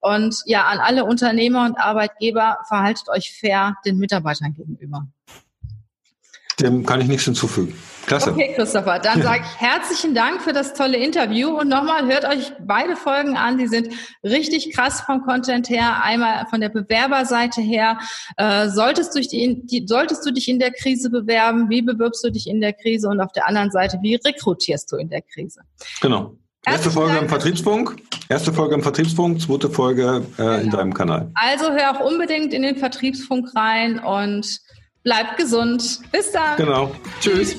Und 0.00 0.36
ja, 0.46 0.64
an 0.64 0.78
alle 0.78 1.04
Unternehmer 1.04 1.66
und 1.66 1.78
Arbeitgeber, 1.78 2.58
verhaltet 2.68 3.08
euch 3.08 3.36
fair 3.38 3.76
den 3.84 3.98
Mitarbeitern 3.98 4.54
gegenüber. 4.54 5.06
Dem 6.60 6.84
kann 6.84 7.00
ich 7.00 7.08
nichts 7.08 7.24
hinzufügen. 7.24 7.74
Klasse. 8.06 8.32
Okay, 8.32 8.52
Christopher, 8.54 8.98
dann 8.98 9.22
sage 9.22 9.44
ich 9.44 9.60
herzlichen 9.60 10.14
Dank 10.14 10.42
für 10.42 10.52
das 10.52 10.74
tolle 10.74 10.98
Interview 10.98 11.48
und 11.58 11.68
nochmal 11.68 12.06
hört 12.06 12.24
euch 12.24 12.52
beide 12.66 12.96
Folgen 12.96 13.36
an. 13.36 13.56
Die 13.56 13.66
sind 13.66 13.94
richtig 14.24 14.72
krass 14.74 15.00
vom 15.02 15.22
Content 15.22 15.70
her, 15.70 16.02
einmal 16.02 16.46
von 16.46 16.60
der 16.60 16.70
Bewerberseite 16.70 17.60
her. 17.60 17.98
Äh, 18.36 18.68
solltest, 18.68 19.14
du 19.14 19.20
dich 19.20 19.28
die, 19.28 19.84
solltest 19.86 20.26
du 20.26 20.32
dich 20.32 20.48
in 20.48 20.58
der 20.58 20.72
Krise 20.72 21.08
bewerben? 21.08 21.70
Wie 21.70 21.82
bewirbst 21.82 22.24
du 22.24 22.30
dich 22.30 22.48
in 22.48 22.60
der 22.60 22.72
Krise? 22.72 23.08
Und 23.08 23.20
auf 23.20 23.32
der 23.32 23.46
anderen 23.46 23.70
Seite, 23.70 23.98
wie 24.02 24.16
rekrutierst 24.16 24.90
du 24.92 24.96
in 24.96 25.08
der 25.08 25.22
Krise? 25.22 25.60
Genau. 26.00 26.36
Erste 26.66 26.90
Folge 26.90 27.16
im 27.16 27.28
Vertriebsfunk, 27.28 27.96
erste 28.28 28.52
Folge 28.52 28.74
im 28.74 28.82
Vertriebsfunk, 28.82 29.40
zweite 29.40 29.70
Folge 29.70 30.22
äh, 30.36 30.42
genau. 30.42 30.58
in 30.58 30.70
deinem 30.70 30.94
Kanal. 30.94 31.30
Also 31.34 31.72
hör 31.72 31.96
auch 31.96 32.00
unbedingt 32.04 32.52
in 32.52 32.62
den 32.62 32.76
Vertriebsfunk 32.76 33.48
rein 33.56 33.98
und 33.98 34.60
bleib 35.02 35.38
gesund. 35.38 36.00
Bis 36.12 36.32
dann. 36.32 36.56
Genau. 36.58 36.94
Tschüss. 37.20 37.56